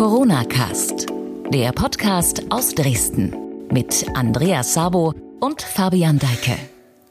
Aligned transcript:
Corona 0.00 0.44
Cast, 0.44 1.08
der 1.50 1.72
Podcast 1.72 2.44
aus 2.48 2.74
Dresden 2.74 3.36
mit 3.70 4.06
Andreas 4.14 4.72
Sabo 4.72 5.12
und 5.40 5.60
Fabian 5.60 6.18
Deike. 6.18 6.56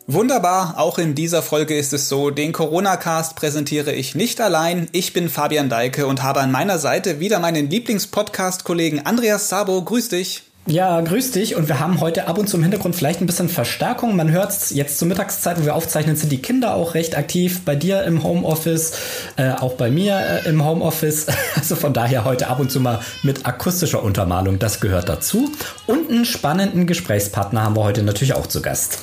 Wunderbar, 0.07 0.73
auch 0.79 0.97
in 0.97 1.13
dieser 1.13 1.43
Folge 1.43 1.77
ist 1.77 1.93
es 1.93 2.09
so, 2.09 2.31
den 2.31 2.51
Corona-Cast 2.51 3.35
präsentiere 3.35 3.93
ich 3.93 4.15
nicht 4.15 4.41
allein. 4.41 4.89
Ich 4.91 5.13
bin 5.13 5.29
Fabian 5.29 5.69
Deike 5.69 6.07
und 6.07 6.23
habe 6.23 6.39
an 6.39 6.51
meiner 6.51 6.79
Seite 6.79 7.19
wieder 7.19 7.37
meinen 7.37 7.69
Lieblingspodcast-Kollegen 7.69 9.05
Andreas 9.05 9.49
Sabo. 9.49 9.83
Grüß 9.83 10.09
dich. 10.09 10.48
Ja, 10.65 11.01
grüß 11.01 11.31
dich. 11.31 11.55
Und 11.55 11.67
wir 11.67 11.79
haben 11.79 11.99
heute 11.99 12.27
ab 12.27 12.37
und 12.37 12.47
zu 12.47 12.57
im 12.57 12.61
Hintergrund 12.61 12.95
vielleicht 12.95 13.21
ein 13.21 13.25
bisschen 13.25 13.49
Verstärkung. 13.49 14.15
Man 14.15 14.29
hört 14.29 14.51
es 14.51 14.69
jetzt 14.69 14.99
zur 14.99 15.07
Mittagszeit, 15.07 15.59
wo 15.59 15.65
wir 15.65 15.73
aufzeichnen, 15.73 16.15
sind 16.15 16.31
die 16.31 16.41
Kinder 16.41 16.75
auch 16.75 16.93
recht 16.93 17.17
aktiv. 17.17 17.61
Bei 17.65 17.75
dir 17.75 18.03
im 18.03 18.23
Homeoffice, 18.23 18.91
äh, 19.35 19.51
auch 19.51 19.73
bei 19.73 19.89
mir 19.89 20.19
äh, 20.19 20.47
im 20.47 20.63
Homeoffice. 20.63 21.25
Also 21.55 21.75
von 21.75 21.93
daher 21.93 22.23
heute 22.23 22.47
ab 22.47 22.59
und 22.59 22.71
zu 22.71 22.79
mal 22.79 23.01
mit 23.23 23.45
akustischer 23.45 24.01
Untermalung. 24.01 24.59
Das 24.59 24.79
gehört 24.79 25.09
dazu. 25.09 25.51
Und 25.87 26.09
einen 26.09 26.25
spannenden 26.25 26.87
Gesprächspartner 26.87 27.63
haben 27.63 27.75
wir 27.75 27.83
heute 27.83 28.03
natürlich 28.03 28.33
auch 28.33 28.47
zu 28.47 28.61
Gast. 28.61 28.99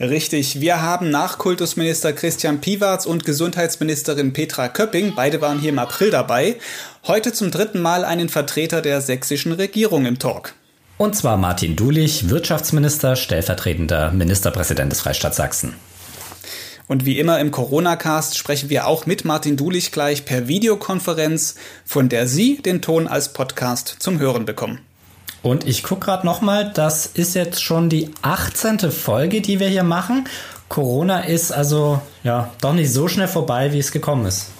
Richtig, 0.00 0.60
wir 0.60 0.82
haben 0.82 1.10
nach 1.10 1.38
Kultusminister 1.38 2.12
Christian 2.12 2.60
Piwarz 2.60 3.06
und 3.06 3.24
Gesundheitsministerin 3.24 4.32
Petra 4.32 4.68
Köpping, 4.68 5.12
beide 5.14 5.40
waren 5.40 5.60
hier 5.60 5.68
im 5.68 5.78
April 5.78 6.10
dabei, 6.10 6.56
heute 7.06 7.32
zum 7.32 7.52
dritten 7.52 7.80
Mal 7.80 8.04
einen 8.04 8.28
Vertreter 8.28 8.82
der 8.82 9.00
sächsischen 9.00 9.52
Regierung 9.52 10.06
im 10.06 10.18
Talk. 10.18 10.54
Und 11.02 11.16
zwar 11.16 11.36
Martin 11.36 11.74
Dulich, 11.74 12.28
Wirtschaftsminister, 12.28 13.16
stellvertretender 13.16 14.12
Ministerpräsident 14.12 14.92
des 14.92 15.00
Freistaats 15.00 15.36
Sachsen. 15.36 15.74
Und 16.86 17.04
wie 17.04 17.18
immer 17.18 17.40
im 17.40 17.50
Corona-Cast 17.50 18.38
sprechen 18.38 18.70
wir 18.70 18.86
auch 18.86 19.04
mit 19.04 19.24
Martin 19.24 19.56
Dulich 19.56 19.90
gleich 19.90 20.24
per 20.24 20.46
Videokonferenz, 20.46 21.56
von 21.84 22.08
der 22.08 22.28
Sie 22.28 22.62
den 22.62 22.82
Ton 22.82 23.08
als 23.08 23.32
Podcast 23.32 23.96
zum 23.98 24.20
Hören 24.20 24.44
bekommen. 24.44 24.78
Und 25.42 25.66
ich 25.66 25.82
gucke 25.82 26.06
gerade 26.06 26.24
nochmal, 26.24 26.70
das 26.72 27.06
ist 27.06 27.34
jetzt 27.34 27.60
schon 27.60 27.88
die 27.88 28.12
18. 28.22 28.92
Folge, 28.92 29.40
die 29.40 29.58
wir 29.58 29.66
hier 29.66 29.82
machen. 29.82 30.28
Corona 30.68 31.22
ist 31.22 31.50
also 31.50 32.00
ja 32.22 32.52
doch 32.60 32.74
nicht 32.74 32.92
so 32.92 33.08
schnell 33.08 33.26
vorbei, 33.26 33.72
wie 33.72 33.80
es 33.80 33.90
gekommen 33.90 34.24
ist. 34.24 34.51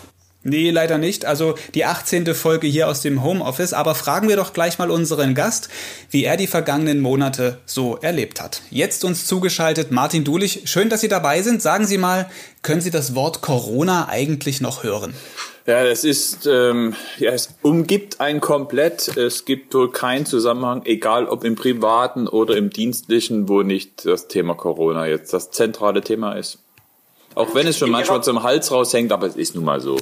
Nee, 0.45 0.71
leider 0.71 0.99
nicht. 0.99 1.25
Also 1.25 1.55
die 1.75 1.85
18. 1.85 2.35
Folge 2.35 2.67
hier 2.67 2.89
aus 2.89 3.01
dem 3.01 3.23
Homeoffice. 3.23 3.73
Aber 3.73 3.95
fragen 3.95 4.29
wir 4.29 4.37
doch 4.37 4.53
gleich 4.53 4.79
mal 4.79 4.91
unseren 4.91 5.35
Gast, 5.35 5.69
wie 6.11 6.25
er 6.25 6.37
die 6.37 6.49
vergangenen 6.49 7.01
Monate 7.01 7.59
so 7.65 7.97
erlebt 7.97 8.43
hat. 8.43 8.63
Jetzt 8.71 9.05
uns 9.05 9.27
zugeschaltet 9.27 9.93
Martin 9.93 10.25
Dulich. 10.25 10.63
Schön, 10.65 10.89
dass 10.89 11.01
Sie 11.01 11.09
dabei 11.09 11.43
sind. 11.43 11.63
Sagen 11.63 11.87
Sie 11.87 11.99
mal, 11.99 12.29
können 12.63 12.81
Sie 12.81 12.91
das 12.91 13.15
Wort 13.15 13.41
Corona 13.41 14.09
eigentlich 14.09 14.61
noch 14.61 14.83
hören? 14.83 15.15
Ja, 15.65 15.85
es 15.85 16.03
ist, 16.03 16.49
ähm, 16.49 16.97
ja, 17.19 17.31
es 17.31 17.55
umgibt 17.63 18.21
einen 18.21 18.41
komplett. 18.41 19.17
Es 19.17 19.45
gibt 19.45 19.73
wohl 19.75 19.93
keinen 19.93 20.27
Zusammenhang, 20.27 20.83
egal 20.87 21.27
ob 21.27 21.45
im 21.45 21.55
privaten 21.55 22.27
oder 22.27 22.57
im 22.57 22.71
dienstlichen, 22.71 23.49
wo 23.49 23.63
nicht 23.63 24.05
das 24.05 24.27
Thema 24.27 24.55
Corona 24.55 25.07
jetzt 25.07 25.33
das 25.33 25.53
zentrale 25.53 26.01
Thema 26.01 26.33
ist. 26.33 26.59
Auch 27.37 27.55
wenn 27.55 27.69
es 27.69 27.79
schon 27.79 27.91
manchmal 27.91 28.25
zum 28.25 28.43
Hals 28.43 28.73
raushängt, 28.73 29.13
aber 29.13 29.29
es 29.29 29.37
ist 29.37 29.55
nun 29.55 29.65
mal 29.65 29.81
so. 29.81 29.99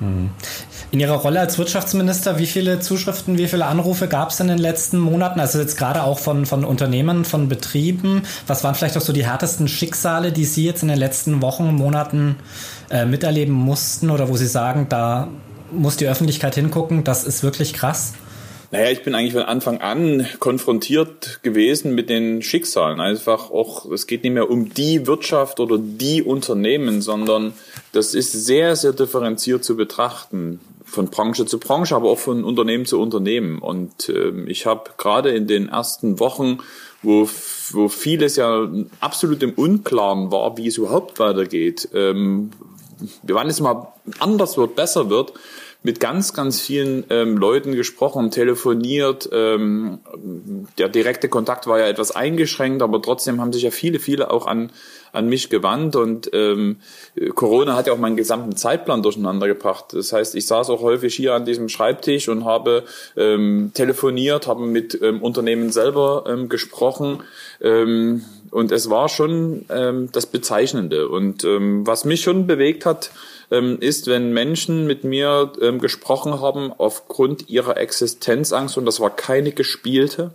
In 0.00 1.00
Ihrer 1.00 1.16
Rolle 1.16 1.40
als 1.40 1.58
Wirtschaftsminister, 1.58 2.38
wie 2.38 2.46
viele 2.46 2.78
Zuschriften, 2.78 3.36
wie 3.36 3.48
viele 3.48 3.66
Anrufe 3.66 4.06
gab 4.06 4.30
es 4.30 4.38
in 4.38 4.48
den 4.48 4.58
letzten 4.58 4.98
Monaten? 4.98 5.40
Also 5.40 5.58
jetzt 5.58 5.76
gerade 5.76 6.04
auch 6.04 6.20
von, 6.20 6.46
von 6.46 6.64
Unternehmen, 6.64 7.24
von 7.24 7.48
Betrieben. 7.48 8.22
Was 8.46 8.62
waren 8.62 8.74
vielleicht 8.74 8.96
auch 8.96 9.02
so 9.02 9.12
die 9.12 9.26
härtesten 9.26 9.66
Schicksale, 9.66 10.30
die 10.30 10.44
Sie 10.44 10.64
jetzt 10.64 10.82
in 10.82 10.88
den 10.88 10.98
letzten 10.98 11.42
Wochen, 11.42 11.74
Monaten 11.74 12.36
äh, 12.90 13.06
miterleben 13.06 13.54
mussten 13.54 14.10
oder 14.10 14.28
wo 14.28 14.36
Sie 14.36 14.46
sagen, 14.46 14.86
da 14.88 15.28
muss 15.72 15.96
die 15.96 16.06
Öffentlichkeit 16.06 16.54
hingucken, 16.54 17.04
das 17.04 17.24
ist 17.24 17.42
wirklich 17.42 17.74
krass? 17.74 18.14
Naja, 18.70 18.90
ich 18.90 19.02
bin 19.02 19.14
eigentlich 19.14 19.32
von 19.32 19.42
Anfang 19.42 19.80
an 19.80 20.26
konfrontiert 20.40 21.40
gewesen 21.42 21.94
mit 21.94 22.10
den 22.10 22.42
Schicksalen. 22.42 23.00
Einfach 23.00 23.50
auch, 23.50 23.90
es 23.90 24.06
geht 24.06 24.24
nicht 24.24 24.34
mehr 24.34 24.50
um 24.50 24.74
die 24.74 25.06
Wirtschaft 25.06 25.58
oder 25.58 25.78
die 25.78 26.22
Unternehmen, 26.22 27.00
sondern 27.00 27.54
das 27.92 28.14
ist 28.14 28.32
sehr, 28.32 28.76
sehr 28.76 28.92
differenziert 28.92 29.64
zu 29.64 29.76
betrachten. 29.76 30.60
Von 30.84 31.08
Branche 31.08 31.44
zu 31.44 31.58
Branche, 31.58 31.94
aber 31.94 32.08
auch 32.08 32.18
von 32.18 32.44
Unternehmen 32.44 32.86
zu 32.86 33.00
Unternehmen. 33.00 33.58
Und 33.58 34.08
äh, 34.08 34.30
ich 34.46 34.64
habe 34.66 34.90
gerade 34.96 35.30
in 35.30 35.46
den 35.46 35.68
ersten 35.68 36.18
Wochen, 36.18 36.58
wo, 37.02 37.28
wo 37.70 37.88
vieles 37.88 38.36
ja 38.36 38.68
absolut 39.00 39.42
im 39.42 39.52
Unklaren 39.52 40.32
war, 40.32 40.56
wie 40.56 40.66
es 40.66 40.78
überhaupt 40.78 41.18
weitergeht, 41.18 41.88
ähm, 41.94 42.50
waren 43.22 43.48
jetzt 43.48 43.60
mal 43.60 43.92
anders 44.18 44.56
wird, 44.56 44.74
besser 44.74 45.08
wird, 45.08 45.32
mit 45.82 46.00
ganz, 46.00 46.34
ganz 46.34 46.60
vielen 46.60 47.04
ähm, 47.08 47.36
Leuten 47.36 47.72
gesprochen, 47.72 48.30
telefoniert. 48.30 49.28
Ähm, 49.32 50.00
der 50.76 50.88
direkte 50.88 51.28
Kontakt 51.28 51.66
war 51.68 51.78
ja 51.78 51.86
etwas 51.86 52.10
eingeschränkt, 52.10 52.82
aber 52.82 53.00
trotzdem 53.00 53.40
haben 53.40 53.52
sich 53.52 53.62
ja 53.62 53.70
viele, 53.70 54.00
viele 54.00 54.30
auch 54.30 54.46
an, 54.46 54.72
an 55.12 55.28
mich 55.28 55.50
gewandt 55.50 55.96
und 55.96 56.30
ähm, 56.32 56.76
Corona 57.34 57.76
hat 57.76 57.86
ja 57.86 57.92
auch 57.92 57.98
meinen 57.98 58.16
gesamten 58.16 58.56
Zeitplan 58.56 59.02
durcheinander 59.02 59.46
gebracht. 59.46 59.86
Das 59.92 60.12
heißt, 60.12 60.34
ich 60.34 60.46
saß 60.46 60.70
auch 60.70 60.82
häufig 60.82 61.14
hier 61.14 61.34
an 61.34 61.44
diesem 61.44 61.68
Schreibtisch 61.68 62.28
und 62.28 62.44
habe 62.44 62.84
ähm, 63.16 63.72
telefoniert, 63.74 64.46
habe 64.46 64.66
mit 64.66 64.98
ähm, 65.02 65.22
Unternehmen 65.22 65.70
selber 65.70 66.24
ähm, 66.28 66.48
gesprochen. 66.48 67.22
Ähm, 67.60 68.24
und 68.50 68.72
es 68.72 68.88
war 68.88 69.08
schon 69.08 69.66
ähm, 69.68 70.10
das 70.12 70.26
Bezeichnende. 70.26 71.08
Und 71.08 71.44
ähm, 71.44 71.86
was 71.86 72.04
mich 72.04 72.22
schon 72.22 72.46
bewegt 72.46 72.86
hat, 72.86 73.10
ähm, 73.50 73.78
ist, 73.80 74.06
wenn 74.06 74.32
Menschen 74.32 74.86
mit 74.86 75.04
mir 75.04 75.52
ähm, 75.60 75.80
gesprochen 75.80 76.40
haben 76.40 76.72
aufgrund 76.76 77.48
ihrer 77.48 77.76
Existenzangst 77.76 78.76
und 78.78 78.86
das 78.86 79.00
war 79.00 79.14
keine 79.14 79.52
gespielte. 79.52 80.32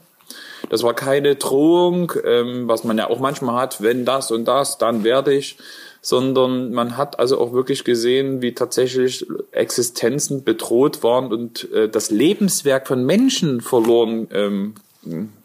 Das 0.74 0.82
war 0.82 0.96
keine 0.96 1.36
Drohung, 1.36 2.14
ähm, 2.26 2.68
was 2.68 2.84
man 2.84 2.98
ja 2.98 3.08
auch 3.08 3.20
manchmal 3.20 3.62
hat, 3.62 3.84
wenn 3.84 4.06
das 4.06 4.32
und 4.32 4.46
das, 4.46 4.80
dann 4.80 5.04
werde 5.04 5.32
ich, 5.32 5.58
sondern 6.02 6.72
man 6.74 6.98
hat 6.98 7.20
also 7.20 7.40
auch 7.40 7.54
wirklich 7.54 7.84
gesehen, 7.84 8.42
wie 8.42 8.56
tatsächlich 8.56 9.24
Existenzen 9.52 10.44
bedroht 10.44 11.04
waren 11.04 11.32
und 11.32 11.72
äh, 11.72 11.88
das 11.90 12.10
Lebenswerk 12.10 12.88
von 12.88 13.06
Menschen 13.06 13.62
verloren 13.62 14.28
ähm, 14.34 14.74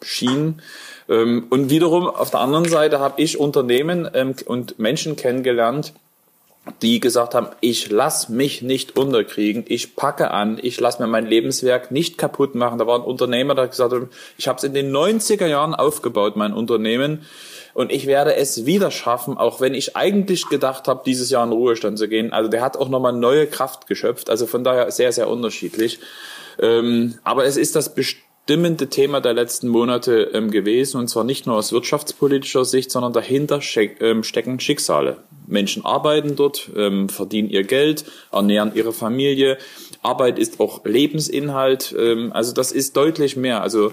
schien. 0.01 0.63
Ähm, 1.07 1.45
und 1.51 1.69
wiederum 1.69 2.07
auf 2.07 2.31
der 2.31 2.39
anderen 2.39 2.67
Seite 2.67 2.97
habe 2.97 3.21
ich 3.21 3.39
Unternehmen 3.39 4.09
ähm, 4.15 4.33
und 4.47 4.79
Menschen 4.79 5.15
kennengelernt, 5.15 5.93
die 6.81 6.99
gesagt 6.99 7.35
haben, 7.35 7.47
ich 7.61 7.89
lass 7.89 8.29
mich 8.29 8.61
nicht 8.61 8.97
unterkriegen, 8.97 9.65
ich 9.67 9.95
packe 9.95 10.31
an, 10.31 10.59
ich 10.61 10.79
lass 10.79 10.99
mir 10.99 11.07
mein 11.07 11.25
Lebenswerk 11.25 11.91
nicht 11.91 12.17
kaputt 12.17 12.55
machen. 12.55 12.79
Da 12.79 12.87
war 12.87 12.99
ein 12.99 13.05
Unternehmer, 13.05 13.55
der 13.55 13.67
gesagt 13.67 13.93
hat, 13.93 14.03
ich 14.37 14.47
habe 14.47 14.57
es 14.57 14.63
in 14.63 14.73
den 14.73 14.91
90er 14.91 15.47
Jahren 15.47 15.75
aufgebaut, 15.75 16.35
mein 16.35 16.53
Unternehmen, 16.53 17.25
und 17.73 17.91
ich 17.91 18.07
werde 18.07 18.35
es 18.35 18.65
wieder 18.65 18.91
schaffen, 18.91 19.37
auch 19.37 19.61
wenn 19.61 19.73
ich 19.73 19.95
eigentlich 19.95 20.49
gedacht 20.49 20.87
habe, 20.87 21.03
dieses 21.05 21.29
Jahr 21.29 21.45
in 21.45 21.51
Ruhestand 21.51 21.97
zu 21.97 22.07
gehen. 22.07 22.33
Also 22.33 22.49
der 22.49 22.61
hat 22.61 22.75
auch 22.77 22.89
nochmal 22.89 23.13
neue 23.13 23.47
Kraft 23.47 23.87
geschöpft, 23.87 24.29
also 24.29 24.47
von 24.47 24.63
daher 24.63 24.91
sehr, 24.91 25.11
sehr 25.11 25.29
unterschiedlich. 25.29 25.99
Ähm, 26.59 27.19
aber 27.23 27.45
es 27.45 27.57
ist 27.57 27.75
das 27.75 27.93
bestimmende 28.49 28.89
Thema 28.89 29.21
der 29.21 29.35
letzten 29.35 29.67
Monate 29.67 30.31
ähm, 30.33 30.49
gewesen, 30.49 30.97
und 30.97 31.07
zwar 31.07 31.23
nicht 31.23 31.45
nur 31.45 31.55
aus 31.55 31.71
wirtschaftspolitischer 31.71 32.65
Sicht, 32.65 32.89
sondern 32.89 33.13
dahinter 33.13 33.59
ähm, 33.99 34.23
stecken 34.23 34.59
Schicksale. 34.59 35.17
Menschen 35.45 35.85
arbeiten 35.85 36.35
dort, 36.35 36.71
ähm, 36.75 37.09
verdienen 37.09 37.51
ihr 37.51 37.63
Geld, 37.63 38.05
ernähren 38.31 38.71
ihre 38.73 38.91
Familie. 38.91 39.59
Arbeit 40.01 40.39
ist 40.39 40.59
auch 40.59 40.83
Lebensinhalt. 40.83 41.93
Ähm, 41.95 42.31
also 42.33 42.51
das 42.51 42.71
ist 42.71 42.97
deutlich 42.97 43.35
mehr. 43.35 43.61
Also 43.61 43.91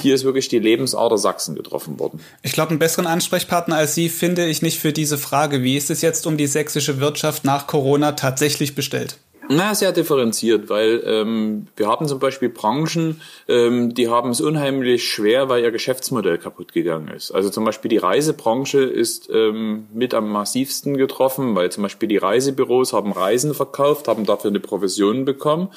hier 0.00 0.14
ist 0.14 0.24
wirklich 0.24 0.48
die 0.48 0.58
Lebensader 0.58 1.18
Sachsen 1.18 1.54
getroffen 1.54 1.98
worden. 1.98 2.20
Ich 2.42 2.52
glaube, 2.52 2.70
einen 2.70 2.78
besseren 2.78 3.06
Ansprechpartner 3.06 3.76
als 3.76 3.94
Sie 3.94 4.08
finde 4.08 4.46
ich 4.46 4.62
nicht 4.62 4.78
für 4.78 4.94
diese 4.94 5.18
Frage. 5.18 5.62
Wie 5.62 5.76
ist 5.76 5.90
es 5.90 6.00
jetzt 6.00 6.26
um 6.26 6.38
die 6.38 6.46
sächsische 6.46 6.98
Wirtschaft 6.98 7.44
nach 7.44 7.66
Corona 7.66 8.12
tatsächlich 8.12 8.74
bestellt? 8.74 9.18
Na, 9.50 9.74
sehr 9.74 9.92
differenziert, 9.92 10.68
weil 10.68 11.02
ähm, 11.06 11.68
wir 11.74 11.86
haben 11.88 12.06
zum 12.06 12.18
Beispiel 12.18 12.50
Branchen, 12.50 13.22
ähm, 13.48 13.94
die 13.94 14.08
haben 14.08 14.28
es 14.28 14.42
unheimlich 14.42 15.10
schwer, 15.10 15.48
weil 15.48 15.62
ihr 15.62 15.70
Geschäftsmodell 15.70 16.36
kaputt 16.36 16.74
gegangen 16.74 17.08
ist. 17.08 17.30
Also 17.30 17.48
zum 17.48 17.64
Beispiel 17.64 17.88
die 17.88 17.96
Reisebranche 17.96 18.80
ist 18.80 19.30
ähm, 19.32 19.86
mit 19.94 20.12
am 20.12 20.30
massivsten 20.30 20.98
getroffen, 20.98 21.54
weil 21.54 21.72
zum 21.72 21.82
Beispiel 21.82 22.10
die 22.10 22.18
Reisebüros 22.18 22.92
haben 22.92 23.10
Reisen 23.10 23.54
verkauft, 23.54 24.06
haben 24.06 24.26
dafür 24.26 24.50
eine 24.50 24.60
Provision 24.60 25.24
bekommen 25.24 25.70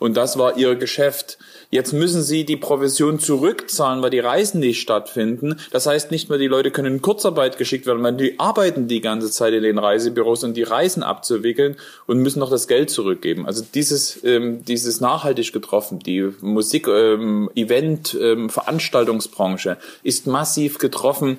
und 0.00 0.16
das 0.16 0.36
war 0.36 0.56
ihr 0.56 0.74
Geschäft. 0.74 1.38
Jetzt 1.72 1.94
müssen 1.94 2.22
sie 2.22 2.44
die 2.44 2.58
Provision 2.58 3.18
zurückzahlen, 3.18 4.02
weil 4.02 4.10
die 4.10 4.18
Reisen 4.18 4.60
nicht 4.60 4.82
stattfinden. 4.82 5.58
Das 5.70 5.86
heißt 5.86 6.10
nicht 6.10 6.28
mehr, 6.28 6.36
die 6.36 6.46
Leute 6.46 6.70
können 6.70 6.96
in 6.96 7.00
Kurzarbeit 7.00 7.56
geschickt 7.56 7.86
werden, 7.86 8.02
weil 8.02 8.12
die 8.12 8.38
arbeiten 8.38 8.88
die 8.88 9.00
ganze 9.00 9.30
Zeit 9.30 9.54
in 9.54 9.62
den 9.62 9.78
Reisebüros 9.78 10.44
und 10.44 10.54
die 10.54 10.64
Reisen 10.64 11.02
abzuwickeln 11.02 11.76
und 12.06 12.18
müssen 12.18 12.40
noch 12.40 12.50
das 12.50 12.68
Geld 12.68 12.90
zurückgeben. 12.90 13.46
Also 13.46 13.64
dieses, 13.74 14.22
ähm, 14.22 14.62
dieses 14.66 15.00
nachhaltig 15.00 15.54
getroffen. 15.54 15.98
Die 15.98 16.28
Musik, 16.42 16.88
ähm, 16.88 17.48
Event, 17.54 18.18
ähm, 18.20 18.50
Veranstaltungsbranche 18.50 19.78
ist 20.02 20.26
massiv 20.26 20.76
getroffen. 20.76 21.38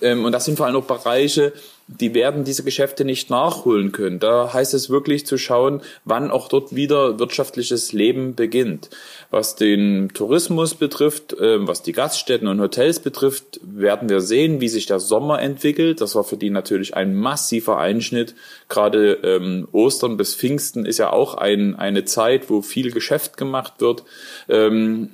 Ähm, 0.00 0.24
und 0.24 0.32
das 0.32 0.46
sind 0.46 0.56
vor 0.56 0.64
allem 0.64 0.76
auch 0.76 0.84
Bereiche, 0.84 1.52
die 1.86 2.14
werden 2.14 2.44
diese 2.44 2.64
Geschäfte 2.64 3.04
nicht 3.04 3.28
nachholen 3.30 3.92
können. 3.92 4.18
Da 4.18 4.52
heißt 4.52 4.72
es 4.72 4.88
wirklich 4.88 5.26
zu 5.26 5.36
schauen, 5.36 5.82
wann 6.04 6.30
auch 6.30 6.48
dort 6.48 6.74
wieder 6.74 7.18
wirtschaftliches 7.18 7.92
Leben 7.92 8.34
beginnt. 8.34 8.88
Was 9.34 9.56
den 9.56 10.10
Tourismus 10.14 10.76
betrifft, 10.76 11.34
ähm, 11.40 11.66
was 11.66 11.82
die 11.82 11.90
Gaststätten 11.90 12.46
und 12.46 12.60
Hotels 12.60 13.00
betrifft, 13.00 13.58
werden 13.64 14.08
wir 14.08 14.20
sehen, 14.20 14.60
wie 14.60 14.68
sich 14.68 14.86
der 14.86 15.00
Sommer 15.00 15.42
entwickelt. 15.42 16.00
Das 16.00 16.14
war 16.14 16.22
für 16.22 16.36
die 16.36 16.50
natürlich 16.50 16.94
ein 16.94 17.16
massiver 17.16 17.78
Einschnitt. 17.78 18.36
Gerade 18.68 19.14
ähm, 19.24 19.66
Ostern 19.72 20.16
bis 20.16 20.36
Pfingsten 20.36 20.86
ist 20.86 20.98
ja 20.98 21.12
auch 21.12 21.34
ein, 21.34 21.74
eine 21.74 22.04
Zeit, 22.04 22.48
wo 22.48 22.62
viel 22.62 22.92
Geschäft 22.92 23.36
gemacht 23.36 23.80
wird. 23.80 24.04
Ähm, 24.48 25.10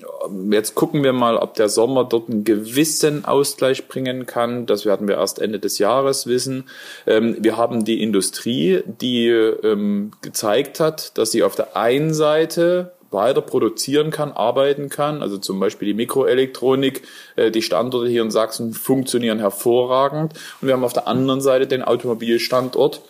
jetzt 0.50 0.74
gucken 0.74 1.02
wir 1.02 1.14
mal, 1.14 1.38
ob 1.38 1.54
der 1.54 1.70
Sommer 1.70 2.04
dort 2.04 2.28
einen 2.28 2.44
gewissen 2.44 3.24
Ausgleich 3.24 3.88
bringen 3.88 4.26
kann. 4.26 4.66
Das 4.66 4.84
werden 4.84 5.08
wir 5.08 5.14
erst 5.14 5.40
Ende 5.40 5.60
des 5.60 5.78
Jahres 5.78 6.26
wissen. 6.26 6.64
Ähm, 7.06 7.38
wir 7.40 7.56
haben 7.56 7.86
die 7.86 8.02
Industrie, 8.02 8.82
die 9.00 9.28
ähm, 9.28 10.10
gezeigt 10.20 10.78
hat, 10.78 11.16
dass 11.16 11.32
sie 11.32 11.42
auf 11.42 11.54
der 11.54 11.74
einen 11.74 12.12
Seite 12.12 12.92
weiter 13.10 13.40
produzieren 13.40 14.10
kann, 14.10 14.32
arbeiten 14.32 14.88
kann. 14.88 15.22
Also 15.22 15.38
zum 15.38 15.58
Beispiel 15.60 15.86
die 15.86 15.94
Mikroelektronik, 15.94 17.02
äh, 17.36 17.50
die 17.50 17.62
Standorte 17.62 18.08
hier 18.08 18.22
in 18.22 18.30
Sachsen 18.30 18.72
funktionieren 18.72 19.38
hervorragend. 19.38 20.34
Und 20.60 20.68
wir 20.68 20.74
haben 20.74 20.84
auf 20.84 20.92
der 20.92 21.08
anderen 21.08 21.40
Seite 21.40 21.66
den 21.66 21.82
Automobilstandort, 21.82 23.02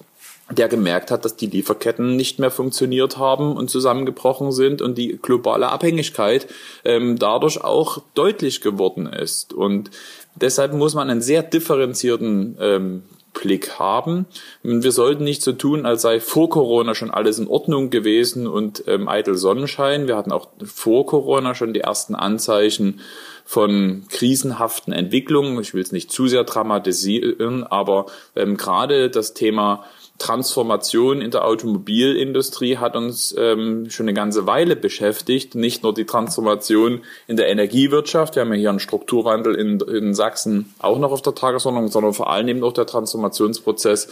der 0.51 0.69
gemerkt 0.69 1.11
hat, 1.11 1.25
dass 1.25 1.37
die 1.37 1.47
Lieferketten 1.47 2.17
nicht 2.17 2.39
mehr 2.39 2.51
funktioniert 2.51 3.19
haben 3.19 3.57
und 3.57 3.71
zusammengebrochen 3.71 4.51
sind 4.53 4.83
und 4.83 4.99
die 4.99 5.19
globale 5.21 5.69
Abhängigkeit 5.69 6.49
ähm, 6.85 7.19
dadurch 7.19 7.63
auch 7.63 8.03
deutlich 8.15 8.61
geworden 8.61 9.07
ist. 9.07 9.53
Und 9.53 9.91
deshalb 10.35 10.73
muss 10.73 10.95
man 10.95 11.09
einen 11.09 11.23
sehr 11.23 11.43
differenzierten 11.43 12.57
ähm, 12.61 13.03
Blick 13.33 13.79
haben. 13.79 14.27
Wir 14.63 14.93
sollten 14.93 15.25
nicht 15.25 15.43
so 15.43 15.53
tun, 15.53 15.87
als 15.87 16.03
sei 16.03 16.21
vor 16.21 16.51
Corona 16.51 16.95
schon 16.95 17.11
alles 17.11 17.39
in 17.39 17.47
Ordnung 17.47 17.91
gewesen 17.91 18.47
und 18.47 18.85
ähm, 18.87 19.09
eitel 19.09 19.37
Sonnenschein. 19.37 20.09
Wir 20.09 20.17
hatten 20.17 20.33
auch 20.33 20.49
vor 20.65 21.07
Corona 21.07 21.55
schon 21.55 21.73
die 21.73 21.81
ersten 21.81 22.15
Anzeichen 22.15 23.01
von 23.45 24.05
krisenhaften 24.09 24.93
Entwicklungen. 24.93 25.61
Ich 25.61 25.75
will 25.75 25.83
es 25.83 25.93
nicht 25.93 26.13
zu 26.13 26.29
sehr 26.29 26.45
dramatisieren, 26.45 27.65
aber 27.65 28.07
ähm, 28.37 28.57
gerade 28.57 29.11
das 29.11 29.35
Thema 29.35 29.85
Transformation 30.21 31.23
in 31.23 31.31
der 31.31 31.47
Automobilindustrie 31.47 32.77
hat 32.77 32.95
uns 32.95 33.35
ähm, 33.37 33.89
schon 33.91 34.05
eine 34.05 34.15
ganze 34.15 34.47
Weile 34.47 34.77
beschäftigt. 34.77 35.55
Nicht 35.55 35.83
nur 35.83 35.95
die 35.95 36.05
Transformation 36.05 37.01
in 37.27 37.37
der 37.37 37.49
Energiewirtschaft, 37.49 38.37
wir 38.37 38.43
haben 38.43 38.53
ja 38.53 38.59
hier 38.59 38.71
einen 38.71 38.81
Strukturwandel 38.81 39.55
in, 39.55 39.81
in 39.81 40.15
Sachsen 40.15 40.75
auch 40.79 40.99
noch 40.99 41.11
auf 41.11 41.23
der 41.23 41.35
Tagesordnung, 41.35 41.89
sondern 41.89 42.13
vor 42.13 42.31
allem 42.31 42.49
eben 42.49 42.63
auch 42.63 42.75
der 42.75 42.87
Transformationsprozess 42.87 44.09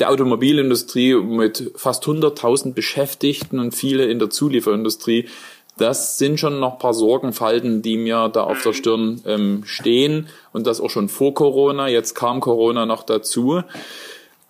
der 0.00 0.10
Automobilindustrie 0.10 1.14
mit 1.14 1.72
fast 1.76 2.04
100.000 2.04 2.72
Beschäftigten 2.72 3.58
und 3.58 3.74
viele 3.74 4.06
in 4.06 4.18
der 4.18 4.30
Zulieferindustrie. 4.30 5.28
Das 5.76 6.18
sind 6.18 6.40
schon 6.40 6.58
noch 6.58 6.78
paar 6.78 6.94
Sorgenfalten, 6.94 7.82
die 7.82 7.98
mir 7.98 8.28
da 8.28 8.44
auf 8.44 8.62
der 8.62 8.72
Stirn 8.72 9.20
ähm, 9.26 9.62
stehen 9.66 10.28
und 10.52 10.66
das 10.66 10.80
auch 10.80 10.90
schon 10.90 11.08
vor 11.08 11.34
Corona. 11.34 11.88
Jetzt 11.88 12.14
kam 12.14 12.40
Corona 12.40 12.86
noch 12.86 13.02
dazu. 13.02 13.62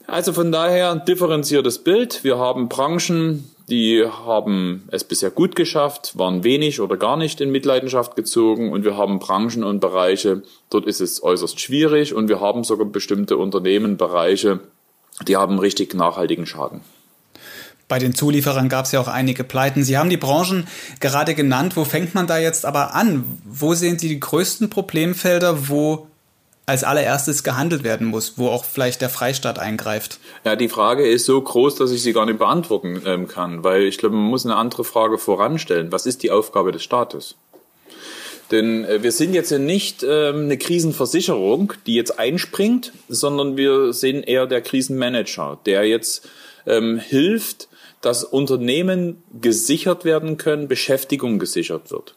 Also 0.06 0.32
von 0.32 0.52
daher 0.52 0.90
ein 0.90 1.04
differenziertes 1.04 1.78
Bild. 1.78 2.24
Wir 2.24 2.38
haben 2.38 2.68
Branchen, 2.68 3.50
die 3.68 4.04
haben 4.04 4.86
es 4.90 5.04
bisher 5.04 5.30
gut 5.30 5.56
geschafft, 5.56 6.18
waren 6.18 6.44
wenig 6.44 6.80
oder 6.80 6.96
gar 6.96 7.16
nicht 7.16 7.40
in 7.40 7.50
Mitleidenschaft 7.50 8.14
gezogen 8.14 8.72
und 8.72 8.84
wir 8.84 8.96
haben 8.96 9.18
Branchen 9.18 9.64
und 9.64 9.80
Bereiche, 9.80 10.42
dort 10.68 10.86
ist 10.86 11.00
es 11.00 11.22
äußerst 11.22 11.58
schwierig 11.58 12.14
und 12.14 12.28
wir 12.28 12.40
haben 12.40 12.64
sogar 12.64 12.86
bestimmte 12.86 13.38
Unternehmen, 13.38 13.96
Bereiche, 13.96 14.60
die 15.26 15.36
haben 15.36 15.58
richtig 15.58 15.94
nachhaltigen 15.94 16.46
Schaden. 16.46 16.82
Bei 17.88 17.98
den 17.98 18.14
Zulieferern 18.14 18.68
gab 18.68 18.86
es 18.86 18.92
ja 18.92 19.00
auch 19.00 19.08
einige 19.08 19.44
Pleiten. 19.44 19.84
Sie 19.84 19.98
haben 19.98 20.08
die 20.08 20.16
Branchen 20.16 20.66
gerade 21.00 21.34
genannt. 21.34 21.76
Wo 21.76 21.84
fängt 21.84 22.14
man 22.14 22.26
da 22.26 22.38
jetzt 22.38 22.64
aber 22.64 22.94
an? 22.94 23.24
Wo 23.44 23.74
sehen 23.74 23.98
Sie 23.98 24.08
die 24.08 24.20
größten 24.20 24.70
Problemfelder, 24.70 25.68
wo 25.68 26.06
als 26.66 26.84
allererstes 26.84 27.44
gehandelt 27.44 27.84
werden 27.84 28.06
muss, 28.06 28.34
wo 28.36 28.48
auch 28.48 28.64
vielleicht 28.64 29.02
der 29.02 29.10
Freistaat 29.10 29.58
eingreift? 29.58 30.18
Ja, 30.44 30.56
die 30.56 30.68
Frage 30.68 31.06
ist 31.06 31.26
so 31.26 31.40
groß, 31.40 31.74
dass 31.74 31.90
ich 31.90 32.02
sie 32.02 32.12
gar 32.12 32.26
nicht 32.26 32.38
beantworten 32.38 33.02
ähm, 33.04 33.28
kann, 33.28 33.64
weil 33.64 33.82
ich 33.82 33.98
glaube, 33.98 34.16
man 34.16 34.24
muss 34.24 34.46
eine 34.46 34.56
andere 34.56 34.84
Frage 34.84 35.18
voranstellen. 35.18 35.92
Was 35.92 36.06
ist 36.06 36.22
die 36.22 36.30
Aufgabe 36.30 36.72
des 36.72 36.82
Staates? 36.82 37.36
Denn 38.50 38.84
äh, 38.84 39.02
wir 39.02 39.12
sind 39.12 39.34
jetzt 39.34 39.50
ja 39.50 39.58
nicht 39.58 40.02
ähm, 40.02 40.44
eine 40.44 40.58
Krisenversicherung, 40.58 41.74
die 41.86 41.94
jetzt 41.94 42.18
einspringt, 42.18 42.92
sondern 43.08 43.56
wir 43.56 43.92
sind 43.92 44.22
eher 44.22 44.46
der 44.46 44.62
Krisenmanager, 44.62 45.58
der 45.66 45.84
jetzt 45.84 46.28
ähm, 46.66 46.98
hilft, 46.98 47.68
dass 48.00 48.24
Unternehmen 48.24 49.22
gesichert 49.40 50.04
werden 50.04 50.36
können, 50.36 50.68
Beschäftigung 50.68 51.38
gesichert 51.38 51.90
wird. 51.90 52.14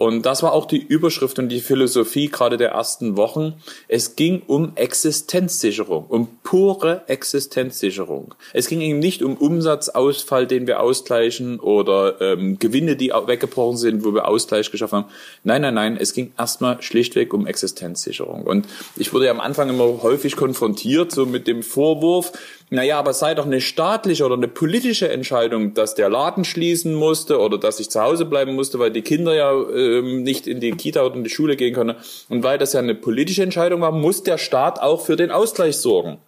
Und 0.00 0.24
das 0.24 0.42
war 0.42 0.54
auch 0.54 0.64
die 0.64 0.78
Überschrift 0.78 1.38
und 1.38 1.50
die 1.50 1.60
Philosophie 1.60 2.30
gerade 2.30 2.56
der 2.56 2.70
ersten 2.70 3.18
Wochen. 3.18 3.60
Es 3.86 4.16
ging 4.16 4.40
um 4.46 4.72
Existenzsicherung, 4.74 6.06
um 6.06 6.38
pure 6.42 7.02
Existenzsicherung. 7.06 8.34
Es 8.54 8.66
ging 8.68 8.80
eben 8.80 8.98
nicht 8.98 9.22
um 9.22 9.36
Umsatzausfall, 9.36 10.46
den 10.46 10.66
wir 10.66 10.80
ausgleichen 10.80 11.60
oder 11.60 12.18
ähm, 12.22 12.58
Gewinne, 12.58 12.96
die 12.96 13.10
weggebrochen 13.10 13.76
sind, 13.76 14.02
wo 14.02 14.14
wir 14.14 14.26
Ausgleich 14.26 14.70
geschaffen 14.70 15.00
haben. 15.00 15.10
Nein, 15.44 15.60
nein, 15.60 15.74
nein, 15.74 15.98
es 16.00 16.14
ging 16.14 16.32
erstmal 16.38 16.80
schlichtweg 16.80 17.34
um 17.34 17.46
Existenzsicherung. 17.46 18.44
Und 18.44 18.66
ich 18.96 19.12
wurde 19.12 19.26
ja 19.26 19.32
am 19.32 19.40
Anfang 19.40 19.68
immer 19.68 20.02
häufig 20.02 20.34
konfrontiert, 20.34 21.12
so 21.12 21.26
mit 21.26 21.46
dem 21.46 21.62
Vorwurf, 21.62 22.32
naja, 22.72 23.00
aber 23.00 23.12
sei 23.12 23.34
doch 23.34 23.46
eine 23.46 23.60
staatliche 23.60 24.24
oder 24.24 24.36
eine 24.36 24.46
politische 24.46 25.10
Entscheidung, 25.10 25.74
dass 25.74 25.96
der 25.96 26.08
Laden 26.08 26.44
schließen 26.44 26.94
musste 26.94 27.40
oder 27.40 27.58
dass 27.58 27.80
ich 27.80 27.90
zu 27.90 28.00
Hause 28.00 28.24
bleiben 28.24 28.54
musste, 28.54 28.78
weil 28.78 28.92
die 28.92 29.02
Kinder 29.02 29.34
ja 29.34 29.52
ähm, 29.52 30.22
nicht 30.22 30.46
in 30.46 30.60
die 30.60 30.70
Kita 30.70 31.04
oder 31.04 31.16
in 31.16 31.24
die 31.24 31.30
Schule 31.30 31.56
gehen 31.56 31.74
können. 31.74 31.96
Und 32.28 32.44
weil 32.44 32.58
das 32.58 32.72
ja 32.72 32.78
eine 32.78 32.94
politische 32.94 33.42
Entscheidung 33.42 33.80
war, 33.80 33.90
muss 33.90 34.22
der 34.22 34.38
Staat 34.38 34.80
auch 34.80 35.04
für 35.04 35.16
den 35.16 35.32
Ausgleich 35.32 35.78
sorgen. 35.78 36.18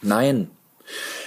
Nein. 0.00 0.50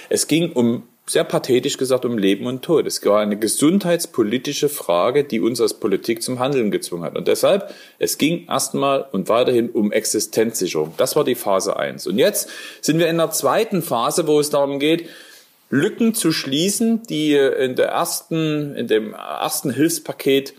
Es 0.08 0.26
ging 0.26 0.50
um 0.52 0.82
sehr 1.08 1.24
pathetisch 1.24 1.78
gesagt 1.78 2.04
um 2.04 2.18
Leben 2.18 2.46
und 2.46 2.62
Tod. 2.62 2.86
Es 2.86 3.04
war 3.04 3.20
eine 3.20 3.38
gesundheitspolitische 3.38 4.68
Frage, 4.68 5.24
die 5.24 5.40
uns 5.40 5.60
als 5.60 5.74
Politik 5.74 6.22
zum 6.22 6.38
Handeln 6.38 6.70
gezwungen 6.70 7.04
hat. 7.04 7.16
Und 7.16 7.28
deshalb, 7.28 7.72
es 7.98 8.18
ging 8.18 8.46
erstmal 8.46 9.06
und 9.12 9.28
weiterhin 9.28 9.70
um 9.70 9.92
Existenzsicherung. 9.92 10.94
Das 10.96 11.16
war 11.16 11.24
die 11.24 11.34
Phase 11.34 11.76
eins. 11.76 12.06
Und 12.06 12.18
jetzt 12.18 12.50
sind 12.80 12.98
wir 12.98 13.08
in 13.08 13.16
der 13.16 13.30
zweiten 13.30 13.82
Phase, 13.82 14.26
wo 14.26 14.40
es 14.40 14.50
darum 14.50 14.78
geht, 14.78 15.08
Lücken 15.70 16.14
zu 16.14 16.32
schließen, 16.32 17.02
die 17.02 17.34
in 17.34 17.76
der 17.76 17.88
ersten, 17.88 18.74
in 18.74 18.86
dem 18.86 19.12
ersten 19.12 19.70
Hilfspaket 19.70 20.54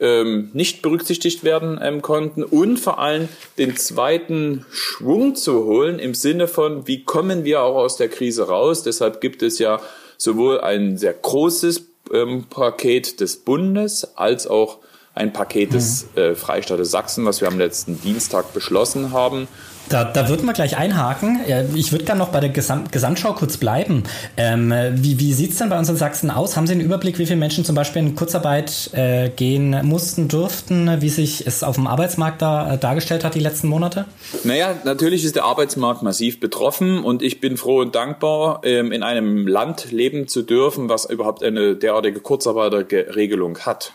ähm, 0.00 0.50
nicht 0.52 0.82
berücksichtigt 0.82 1.44
werden 1.44 1.78
ähm, 1.82 2.02
konnten 2.02 2.44
und 2.44 2.78
vor 2.78 2.98
allem 2.98 3.28
den 3.56 3.76
zweiten 3.76 4.64
Schwung 4.70 5.34
zu 5.34 5.64
holen 5.64 5.98
im 5.98 6.14
Sinne 6.14 6.46
von, 6.48 6.86
wie 6.86 7.04
kommen 7.04 7.44
wir 7.44 7.62
auch 7.62 7.76
aus 7.76 7.96
der 7.96 8.08
Krise 8.08 8.48
raus. 8.48 8.82
Deshalb 8.82 9.20
gibt 9.20 9.42
es 9.42 9.58
ja 9.58 9.80
sowohl 10.16 10.60
ein 10.60 10.98
sehr 10.98 11.14
großes 11.14 11.88
ähm, 12.12 12.44
Paket 12.48 13.20
des 13.20 13.38
Bundes 13.38 14.16
als 14.16 14.46
auch 14.46 14.78
ein 15.14 15.32
Paket 15.32 15.74
des 15.74 16.06
mhm. 16.14 16.22
äh, 16.22 16.34
Freistaates 16.34 16.90
Sachsen, 16.90 17.24
was 17.24 17.40
wir 17.40 17.48
am 17.48 17.58
letzten 17.58 18.00
Dienstag 18.00 18.54
beschlossen 18.54 19.12
haben. 19.12 19.48
Da, 19.88 20.04
da 20.04 20.28
würden 20.28 20.44
wir 20.44 20.52
gleich 20.52 20.76
einhaken. 20.76 21.40
Ich 21.74 21.92
würde 21.92 22.04
gerne 22.04 22.18
noch 22.18 22.28
bei 22.28 22.40
der 22.40 22.50
Gesamt 22.50 22.92
Gesamtschau 22.92 23.32
kurz 23.32 23.56
bleiben. 23.56 24.02
Ähm, 24.36 24.72
wie 24.94 25.18
wie 25.18 25.32
sieht 25.32 25.52
es 25.52 25.58
denn 25.58 25.70
bei 25.70 25.78
uns 25.78 25.88
in 25.88 25.96
Sachsen 25.96 26.30
aus? 26.30 26.56
Haben 26.56 26.66
Sie 26.66 26.74
einen 26.74 26.82
Überblick, 26.82 27.18
wie 27.18 27.24
viele 27.24 27.38
Menschen 27.38 27.64
zum 27.64 27.74
Beispiel 27.74 28.02
in 28.02 28.14
Kurzarbeit 28.14 28.90
äh, 28.92 29.30
gehen 29.30 29.86
mussten, 29.86 30.28
durften, 30.28 31.00
wie 31.00 31.08
sich 31.08 31.46
es 31.46 31.62
auf 31.62 31.76
dem 31.76 31.86
Arbeitsmarkt 31.86 32.42
da 32.42 32.74
äh, 32.74 32.78
dargestellt 32.78 33.24
hat 33.24 33.34
die 33.34 33.40
letzten 33.40 33.68
Monate? 33.68 34.04
Naja, 34.44 34.74
natürlich 34.84 35.24
ist 35.24 35.36
der 35.36 35.44
Arbeitsmarkt 35.44 36.02
massiv 36.02 36.38
betroffen 36.38 37.02
und 37.02 37.22
ich 37.22 37.40
bin 37.40 37.56
froh 37.56 37.80
und 37.80 37.94
dankbar, 37.94 38.60
ähm, 38.64 38.92
in 38.92 39.02
einem 39.02 39.46
Land 39.46 39.90
leben 39.90 40.28
zu 40.28 40.42
dürfen, 40.42 40.88
was 40.88 41.06
überhaupt 41.06 41.42
eine 41.42 41.76
derartige 41.76 42.20
Kurzarbeiterregelung 42.20 43.60
hat. 43.60 43.92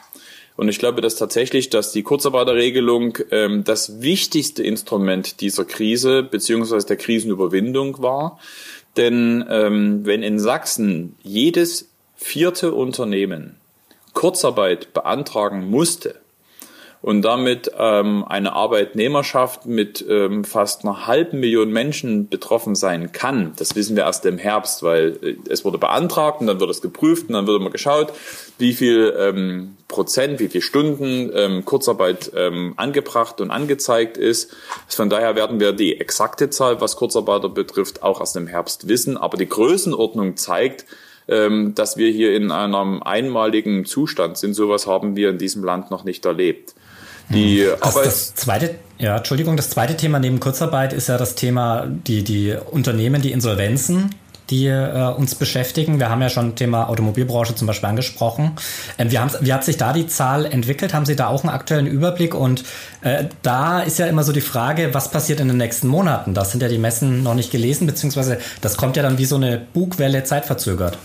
Und 0.55 0.69
ich 0.69 0.79
glaube, 0.79 1.01
dass 1.01 1.15
tatsächlich, 1.15 1.69
dass 1.69 1.91
die 1.91 2.03
Kurzarbeiterregelung 2.03 3.17
ähm, 3.31 3.63
das 3.63 4.01
wichtigste 4.01 4.63
Instrument 4.63 5.41
dieser 5.41 5.65
Krise 5.65 6.23
beziehungsweise 6.23 6.85
der 6.87 6.97
Krisenüberwindung 6.97 8.01
war. 8.01 8.39
Denn 8.95 9.43
ähm, 9.49 10.05
wenn 10.05 10.21
in 10.21 10.39
Sachsen 10.39 11.15
jedes 11.23 11.89
vierte 12.15 12.73
Unternehmen 12.73 13.55
Kurzarbeit 14.13 14.93
beantragen 14.93 15.69
musste, 15.69 16.22
und 17.03 17.21
damit 17.21 17.69
ähm, 17.77 18.23
eine 18.25 18.53
Arbeitnehmerschaft 18.53 19.65
mit 19.65 20.03
ähm, 20.09 20.45
fast 20.45 20.85
einer 20.85 21.05
halben 21.05 21.41
Million 21.41 21.69
Menschen 21.69 22.29
betroffen 22.29 22.75
sein 22.75 23.11
kann. 23.11 23.51
Das 23.57 23.75
wissen 23.75 23.97
wir 23.97 24.03
erst 24.03 24.25
im 24.25 24.37
Herbst, 24.37 24.83
weil 24.83 25.19
äh, 25.21 25.35
es 25.49 25.65
wurde 25.65 25.77
beantragt 25.77 26.39
und 26.39 26.47
dann 26.47 26.61
wird 26.61 26.69
es 26.69 26.81
geprüft 26.81 27.27
und 27.27 27.33
dann 27.33 27.45
wird 27.45 27.59
immer 27.59 27.71
geschaut, 27.71 28.13
wie 28.57 28.71
viel 28.71 29.13
ähm, 29.19 29.75
Prozent, 29.89 30.39
wie 30.39 30.47
viele 30.47 30.61
Stunden 30.61 31.29
ähm, 31.35 31.65
Kurzarbeit 31.65 32.31
ähm, 32.37 32.73
angebracht 32.77 33.41
und 33.41 33.51
angezeigt 33.51 34.15
ist. 34.15 34.55
Von 34.87 35.09
daher 35.09 35.35
werden 35.35 35.59
wir 35.59 35.73
die 35.73 35.99
exakte 35.99 36.49
Zahl, 36.51 36.79
was 36.79 36.95
Kurzarbeiter 36.95 37.49
betrifft, 37.49 38.01
auch 38.01 38.21
erst 38.21 38.37
im 38.37 38.47
Herbst 38.47 38.87
wissen. 38.87 39.17
Aber 39.17 39.35
die 39.35 39.49
Größenordnung 39.49 40.37
zeigt, 40.37 40.85
ähm, 41.27 41.75
dass 41.75 41.97
wir 41.97 42.09
hier 42.09 42.33
in 42.33 42.49
einem 42.49 43.03
einmaligen 43.03 43.83
Zustand 43.83 44.37
sind. 44.37 44.53
Sowas 44.53 44.87
haben 44.87 45.17
wir 45.17 45.31
in 45.31 45.37
diesem 45.37 45.65
Land 45.65 45.91
noch 45.91 46.05
nicht 46.05 46.25
erlebt. 46.25 46.75
Die 47.29 47.67
das, 47.81 47.93
das 47.95 48.35
zweite, 48.35 48.75
ja, 48.99 49.17
Entschuldigung, 49.17 49.57
das 49.57 49.69
zweite 49.69 49.97
Thema 49.97 50.19
neben 50.19 50.39
Kurzarbeit 50.39 50.93
ist 50.93 51.07
ja 51.07 51.17
das 51.17 51.35
Thema 51.35 51.87
die, 51.87 52.23
die 52.23 52.55
Unternehmen, 52.71 53.21
die 53.21 53.31
Insolvenzen 53.31 54.11
die 54.49 54.67
äh, 54.67 55.13
uns 55.15 55.35
beschäftigen. 55.35 55.99
Wir 55.99 56.09
haben 56.09 56.21
ja 56.21 56.29
schon 56.29 56.55
Thema 56.55 56.89
Automobilbranche 56.89 57.55
zum 57.55 57.67
Beispiel 57.67 57.89
angesprochen. 57.89 58.51
Ähm, 58.97 59.11
wie, 59.11 59.17
wie 59.41 59.53
hat 59.53 59.63
sich 59.63 59.77
da 59.77 59.93
die 59.93 60.07
Zahl 60.07 60.45
entwickelt? 60.45 60.93
Haben 60.93 61.05
Sie 61.05 61.15
da 61.15 61.27
auch 61.27 61.43
einen 61.43 61.53
aktuellen 61.53 61.87
Überblick? 61.87 62.35
Und 62.35 62.63
äh, 63.01 63.25
da 63.41 63.79
ist 63.79 63.99
ja 63.99 64.05
immer 64.07 64.23
so 64.23 64.31
die 64.31 64.41
Frage, 64.41 64.93
was 64.93 65.09
passiert 65.09 65.39
in 65.39 65.47
den 65.47 65.57
nächsten 65.57 65.87
Monaten? 65.87 66.33
Da 66.33 66.45
sind 66.45 66.61
ja 66.61 66.69
die 66.69 66.77
Messen 66.77 67.23
noch 67.23 67.35
nicht 67.35 67.51
gelesen, 67.51 67.87
beziehungsweise 67.87 68.37
das 68.61 68.77
kommt 68.77 68.97
ja 68.97 69.03
dann 69.03 69.17
wie 69.17 69.25
so 69.25 69.37
eine 69.37 69.59
Bugwelle 69.73 70.23
zeitverzögert. 70.23 70.97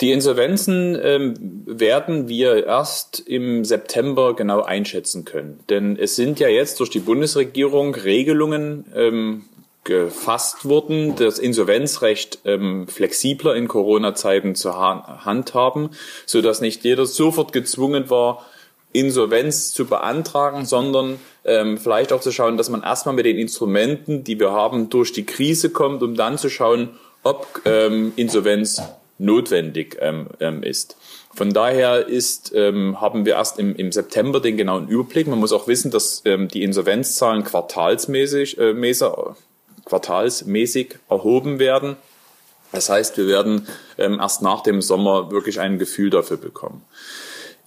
Die 0.00 0.12
Insolvenzen 0.12 0.98
ähm, 1.02 1.34
werden 1.64 2.28
wir 2.28 2.66
erst 2.66 3.20
im 3.20 3.64
September 3.64 4.36
genau 4.36 4.62
einschätzen 4.62 5.24
können. 5.24 5.60
Denn 5.70 5.96
es 5.98 6.16
sind 6.16 6.38
ja 6.38 6.48
jetzt 6.48 6.80
durch 6.80 6.90
die 6.90 6.98
Bundesregierung 6.98 7.94
Regelungen 7.94 8.84
ähm, 8.94 9.44
gefasst 9.84 10.68
worden, 10.68 11.14
das 11.16 11.38
Insolvenzrecht 11.38 12.40
ähm, 12.44 12.88
flexibler 12.88 13.54
in 13.54 13.68
Corona-Zeiten 13.68 14.54
zu 14.54 14.76
handhaben, 14.76 15.90
so 16.26 16.42
dass 16.42 16.60
nicht 16.60 16.84
jeder 16.84 17.06
sofort 17.06 17.52
gezwungen 17.52 18.10
war, 18.10 18.44
Insolvenz 18.92 19.72
zu 19.72 19.86
beantragen, 19.86 20.64
sondern 20.64 21.18
ähm, 21.44 21.78
vielleicht 21.78 22.12
auch 22.12 22.20
zu 22.20 22.32
schauen, 22.32 22.56
dass 22.56 22.68
man 22.68 22.82
erstmal 22.82 23.14
mit 23.14 23.26
den 23.26 23.38
Instrumenten, 23.38 24.24
die 24.24 24.40
wir 24.40 24.52
haben, 24.52 24.90
durch 24.90 25.12
die 25.12 25.24
Krise 25.24 25.70
kommt, 25.70 26.02
um 26.02 26.16
dann 26.16 26.36
zu 26.36 26.50
schauen, 26.50 26.90
ob 27.22 27.62
ähm, 27.64 28.12
Insolvenz 28.16 28.82
notwendig 29.18 29.96
ähm, 30.00 30.28
ähm, 30.40 30.62
ist. 30.62 30.96
Von 31.34 31.52
daher 31.52 32.06
ist, 32.06 32.52
ähm, 32.54 33.00
haben 33.00 33.26
wir 33.26 33.34
erst 33.34 33.58
im, 33.58 33.76
im 33.76 33.92
September 33.92 34.40
den 34.40 34.56
genauen 34.56 34.88
Überblick. 34.88 35.26
Man 35.26 35.38
muss 35.38 35.52
auch 35.52 35.68
wissen, 35.68 35.90
dass 35.90 36.22
ähm, 36.24 36.48
die 36.48 36.62
Insolvenzzahlen 36.62 37.44
quartalsmäßig, 37.44 38.58
äh, 38.58 38.72
mäßig, 38.72 39.08
quartalsmäßig 39.84 40.98
erhoben 41.08 41.58
werden. 41.58 41.96
Das 42.72 42.88
heißt, 42.88 43.16
wir 43.16 43.26
werden 43.26 43.68
ähm, 43.98 44.18
erst 44.20 44.42
nach 44.42 44.62
dem 44.62 44.82
Sommer 44.82 45.30
wirklich 45.30 45.60
ein 45.60 45.78
Gefühl 45.78 46.10
dafür 46.10 46.36
bekommen. 46.36 46.82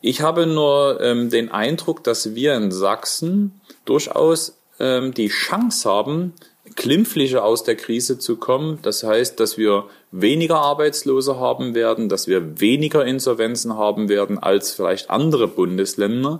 Ich 0.01 0.21
habe 0.21 0.47
nur 0.47 0.99
ähm, 1.01 1.29
den 1.29 1.51
Eindruck, 1.51 2.03
dass 2.03 2.33
wir 2.33 2.55
in 2.55 2.71
Sachsen 2.71 3.59
durchaus 3.85 4.57
ähm, 4.79 5.13
die 5.13 5.27
Chance 5.27 5.89
haben, 5.89 6.33
glimpflicher 6.75 7.43
aus 7.43 7.63
der 7.63 7.75
Krise 7.75 8.17
zu 8.17 8.37
kommen. 8.37 8.79
Das 8.81 9.03
heißt, 9.03 9.39
dass 9.39 9.57
wir 9.57 9.85
weniger 10.11 10.57
Arbeitslose 10.57 11.39
haben 11.39 11.75
werden, 11.75 12.09
dass 12.09 12.27
wir 12.27 12.59
weniger 12.59 13.05
Insolvenzen 13.05 13.77
haben 13.77 14.09
werden 14.09 14.39
als 14.39 14.71
vielleicht 14.71 15.09
andere 15.09 15.47
Bundesländer. 15.47 16.39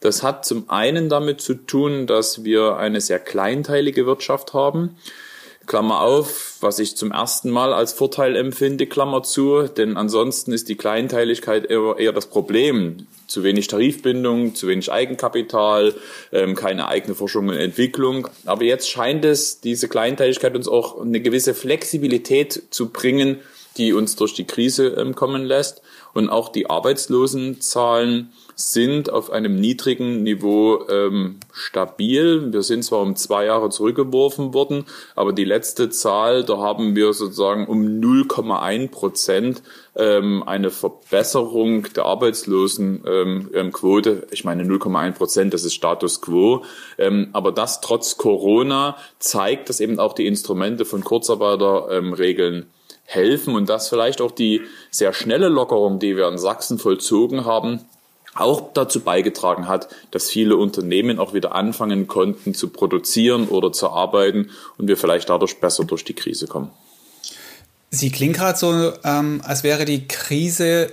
Das 0.00 0.22
hat 0.22 0.44
zum 0.44 0.70
einen 0.70 1.08
damit 1.08 1.40
zu 1.40 1.54
tun, 1.54 2.06
dass 2.06 2.44
wir 2.44 2.76
eine 2.76 3.00
sehr 3.00 3.18
kleinteilige 3.18 4.06
Wirtschaft 4.06 4.54
haben. 4.54 4.96
Klammer 5.68 6.00
auf, 6.00 6.56
was 6.60 6.78
ich 6.80 6.96
zum 6.96 7.12
ersten 7.12 7.50
Mal 7.50 7.72
als 7.72 7.92
Vorteil 7.92 8.34
empfinde, 8.34 8.86
Klammer 8.86 9.22
zu, 9.22 9.62
denn 9.68 9.96
ansonsten 9.96 10.52
ist 10.52 10.68
die 10.68 10.76
Kleinteiligkeit 10.76 11.70
eher, 11.70 11.94
eher 11.98 12.12
das 12.12 12.26
Problem. 12.26 13.06
Zu 13.28 13.44
wenig 13.44 13.68
Tarifbindung, 13.68 14.54
zu 14.54 14.66
wenig 14.66 14.90
Eigenkapital, 14.90 15.94
ähm, 16.32 16.54
keine 16.54 16.88
eigene 16.88 17.14
Forschung 17.14 17.48
und 17.48 17.56
Entwicklung. 17.56 18.26
Aber 18.46 18.64
jetzt 18.64 18.88
scheint 18.88 19.24
es, 19.24 19.60
diese 19.60 19.88
Kleinteiligkeit 19.88 20.56
uns 20.56 20.66
auch 20.66 21.00
eine 21.00 21.20
gewisse 21.20 21.52
Flexibilität 21.52 22.62
zu 22.70 22.88
bringen, 22.88 23.38
die 23.76 23.92
uns 23.92 24.16
durch 24.16 24.34
die 24.34 24.46
Krise 24.46 24.88
ähm, 24.98 25.14
kommen 25.14 25.44
lässt. 25.44 25.82
Und 26.18 26.30
auch 26.30 26.48
die 26.48 26.68
Arbeitslosenzahlen 26.68 28.32
sind 28.56 29.08
auf 29.08 29.30
einem 29.30 29.60
niedrigen 29.60 30.24
Niveau 30.24 30.84
ähm, 30.90 31.38
stabil. 31.52 32.52
Wir 32.52 32.62
sind 32.62 32.82
zwar 32.82 33.02
um 33.02 33.14
zwei 33.14 33.44
Jahre 33.44 33.70
zurückgeworfen 33.70 34.52
worden, 34.52 34.84
aber 35.14 35.32
die 35.32 35.44
letzte 35.44 35.90
Zahl, 35.90 36.42
da 36.42 36.58
haben 36.58 36.96
wir 36.96 37.12
sozusagen 37.12 37.68
um 37.68 38.00
0,1 38.00 38.90
Prozent 38.90 39.62
ähm, 39.94 40.42
eine 40.42 40.70
Verbesserung 40.70 41.84
der 41.94 42.06
Arbeitslosenquote. 42.06 44.10
Ähm, 44.10 44.22
ich 44.32 44.42
meine 44.42 44.64
0,1 44.64 45.12
Prozent, 45.12 45.54
das 45.54 45.62
ist 45.62 45.74
Status 45.74 46.20
quo. 46.20 46.64
Ähm, 46.98 47.28
aber 47.32 47.52
das 47.52 47.80
trotz 47.80 48.16
Corona 48.16 48.96
zeigt, 49.20 49.68
dass 49.68 49.78
eben 49.78 50.00
auch 50.00 50.14
die 50.14 50.26
Instrumente 50.26 50.84
von 50.84 51.04
Kurzarbeiterregeln 51.04 52.56
ähm, 52.56 52.66
helfen 53.08 53.54
und 53.54 53.70
dass 53.70 53.88
vielleicht 53.88 54.20
auch 54.20 54.30
die 54.30 54.60
sehr 54.90 55.14
schnelle 55.14 55.48
Lockerung, 55.48 55.98
die 55.98 56.14
wir 56.14 56.28
in 56.28 56.36
Sachsen 56.36 56.78
vollzogen 56.78 57.46
haben, 57.46 57.80
auch 58.34 58.74
dazu 58.74 59.00
beigetragen 59.00 59.66
hat, 59.66 59.88
dass 60.10 60.28
viele 60.28 60.58
Unternehmen 60.58 61.18
auch 61.18 61.32
wieder 61.32 61.54
anfangen 61.54 62.06
konnten 62.06 62.52
zu 62.52 62.68
produzieren 62.68 63.48
oder 63.48 63.72
zu 63.72 63.88
arbeiten 63.88 64.50
und 64.76 64.88
wir 64.88 64.98
vielleicht 64.98 65.30
dadurch 65.30 65.58
besser 65.58 65.84
durch 65.84 66.04
die 66.04 66.12
Krise 66.12 66.46
kommen. 66.46 66.70
Sie 67.90 68.10
klingen 68.10 68.34
gerade 68.34 68.58
so, 68.58 68.92
ähm, 69.04 69.40
als 69.42 69.64
wäre 69.64 69.86
die 69.86 70.06
Krise 70.06 70.92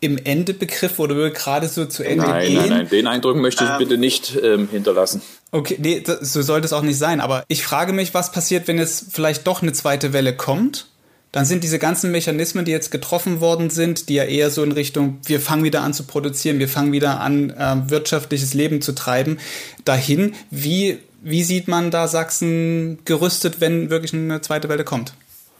im 0.00 0.18
Endebegriff 0.18 0.98
oder 0.98 1.14
würde 1.16 1.34
gerade 1.34 1.66
so 1.66 1.86
zu 1.86 2.02
Ende 2.02 2.26
nein, 2.26 2.46
gehen. 2.46 2.56
Nein, 2.56 2.68
nein, 2.68 2.78
nein, 2.78 2.88
den 2.90 3.06
Eindruck 3.06 3.36
möchte 3.36 3.64
ich 3.64 3.70
ähm, 3.70 3.78
bitte 3.78 3.96
nicht 3.96 4.38
ähm, 4.42 4.68
hinterlassen. 4.70 5.22
Okay, 5.50 5.78
nee, 5.80 6.04
so 6.20 6.42
sollte 6.42 6.66
es 6.66 6.74
auch 6.74 6.82
nicht 6.82 6.98
sein. 6.98 7.22
Aber 7.22 7.44
ich 7.48 7.64
frage 7.64 7.94
mich, 7.94 8.12
was 8.12 8.30
passiert, 8.30 8.68
wenn 8.68 8.78
es 8.78 9.06
vielleicht 9.10 9.46
doch 9.46 9.62
eine 9.62 9.72
zweite 9.72 10.12
Welle 10.12 10.36
kommt? 10.36 10.88
Dann 11.34 11.44
sind 11.44 11.64
diese 11.64 11.80
ganzen 11.80 12.12
Mechanismen, 12.12 12.64
die 12.64 12.70
jetzt 12.70 12.92
getroffen 12.92 13.40
worden 13.40 13.68
sind, 13.68 14.08
die 14.08 14.14
ja 14.14 14.22
eher 14.22 14.50
so 14.50 14.62
in 14.62 14.70
Richtung, 14.70 15.18
wir 15.26 15.40
fangen 15.40 15.64
wieder 15.64 15.82
an 15.82 15.92
zu 15.92 16.04
produzieren, 16.04 16.60
wir 16.60 16.68
fangen 16.68 16.92
wieder 16.92 17.18
an, 17.18 17.50
äh, 17.50 17.90
wirtschaftliches 17.90 18.54
Leben 18.54 18.80
zu 18.80 18.94
treiben, 18.94 19.38
dahin. 19.84 20.36
Wie, 20.52 20.98
wie 21.24 21.42
sieht 21.42 21.66
man 21.66 21.90
da 21.90 22.06
Sachsen 22.06 22.98
gerüstet, 23.04 23.60
wenn 23.60 23.90
wirklich 23.90 24.14
eine 24.14 24.42
zweite 24.42 24.68
Welle 24.68 24.84
kommt? 24.84 25.14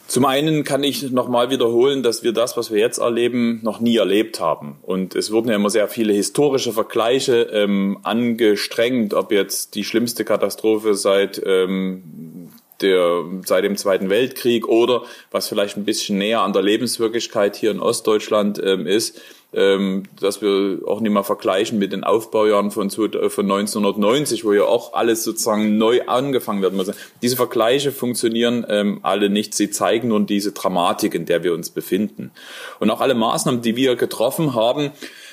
Zum 0.06 0.26
einen 0.26 0.62
kann 0.62 0.84
ich 0.84 1.10
nochmal 1.10 1.50
wiederholen, 1.50 2.04
dass 2.04 2.22
wir 2.22 2.32
das, 2.32 2.56
was 2.56 2.70
wir 2.70 2.78
jetzt 2.78 2.98
erleben, 2.98 3.58
noch 3.64 3.80
nie 3.80 3.96
erlebt 3.96 4.38
haben. 4.38 4.76
Und 4.82 5.16
es 5.16 5.32
wurden 5.32 5.48
ja 5.48 5.56
immer 5.56 5.70
sehr 5.70 5.88
viele 5.88 6.12
historische 6.12 6.72
Vergleiche 6.72 7.48
ähm, 7.52 7.98
angestrengt, 8.04 9.12
ob 9.12 9.32
jetzt 9.32 9.74
die 9.74 9.82
schlimmste 9.82 10.24
Katastrophe 10.24 10.94
seit 10.94 11.42
ähm, 11.44 12.50
der, 12.80 13.24
seit 13.44 13.64
dem 13.64 13.76
Zweiten 13.76 14.10
Weltkrieg 14.10 14.66
oder 14.68 15.02
was 15.30 15.48
vielleicht 15.48 15.76
ein 15.76 15.84
bisschen 15.84 16.18
näher 16.18 16.40
an 16.40 16.52
der 16.52 16.62
Lebenswirklichkeit 16.62 17.56
hier 17.56 17.70
in 17.70 17.80
Ostdeutschland 17.80 18.60
ähm, 18.62 18.86
ist, 18.86 19.20
ähm, 19.54 20.04
dass 20.20 20.42
wir 20.42 20.80
auch 20.86 21.00
nicht 21.00 21.12
mal 21.12 21.22
vergleichen 21.22 21.78
mit 21.78 21.92
den 21.92 22.02
Aufbaujahren 22.02 22.70
von, 22.70 22.88
äh, 22.88 23.30
von 23.30 23.44
1990, 23.44 24.44
wo 24.44 24.52
ja 24.52 24.64
auch 24.64 24.94
alles 24.94 25.22
sozusagen 25.22 25.78
neu 25.78 26.02
angefangen 26.06 26.62
werden 26.62 26.76
muss. 26.76 26.90
Diese 27.22 27.36
Vergleiche 27.36 27.92
funktionieren 27.92 28.66
ähm, 28.68 28.98
alle 29.02 29.30
nicht. 29.30 29.54
Sie 29.54 29.70
zeigen 29.70 30.08
nur 30.08 30.20
diese 30.20 30.52
Dramatik, 30.52 31.14
in 31.14 31.26
der 31.26 31.44
wir 31.44 31.54
uns 31.54 31.70
befinden. 31.70 32.32
Und 32.80 32.90
auch 32.90 33.00
alle 33.00 33.14
Maßnahmen, 33.14 33.62
die 33.62 33.76
wir 33.76 33.94
getroffen 33.94 34.54
haben, 34.54 34.90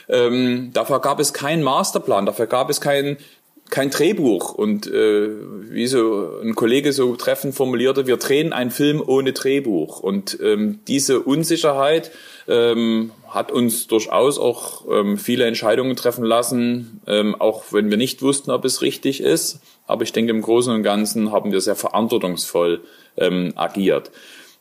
ähm, 0.08 0.72
dafür 0.74 1.00
gab 1.00 1.20
es 1.20 1.34
keinen 1.34 1.64
Masterplan, 1.64 2.26
dafür 2.26 2.46
gab 2.46 2.70
es 2.70 2.82
keinen 2.82 3.18
kein 3.72 3.90
Drehbuch. 3.90 4.54
Und 4.54 4.86
äh, 4.86 5.30
wie 5.70 5.88
so 5.88 6.40
ein 6.44 6.54
Kollege 6.54 6.94
so 6.94 7.16
treffend 7.16 7.56
formulierte, 7.56 8.06
wir 8.06 8.18
drehen 8.18 8.54
einen 8.54 8.70
Film 8.70 9.02
ohne 9.04 9.34
Drehbuch. 9.34 10.02
Und 10.02 10.38
ähm, 10.44 10.82
diese 10.88 11.22
Unsicherheit 11.22 12.12
ähm, 12.48 13.12
hat 13.28 13.52
uns 13.52 13.88
durchaus 13.88 14.38
auch 14.38 14.86
ähm, 14.92 15.18
viele 15.18 15.46
Entscheidungen 15.46 15.96
treffen 15.96 16.26
lassen, 16.26 17.02
ähm, 17.08 17.34
auch 17.34 17.64
wenn 17.72 17.90
wir 17.90 17.98
nicht 17.98 18.22
wussten, 18.22 18.52
ob 18.52 18.66
es 18.66 18.82
richtig 18.82 19.22
ist. 19.22 19.62
Aber 19.88 20.04
ich 20.04 20.14
denke, 20.14 20.32
im 20.32 20.42
Großen 20.42 20.74
und 20.74 20.84
Ganzen 20.84 21.32
haben 21.32 21.52
wir 21.52 21.62
sehr 21.62 21.76
verantwortungsvoll 21.76 22.82
ähm, 23.18 23.54
agiert. 23.56 24.12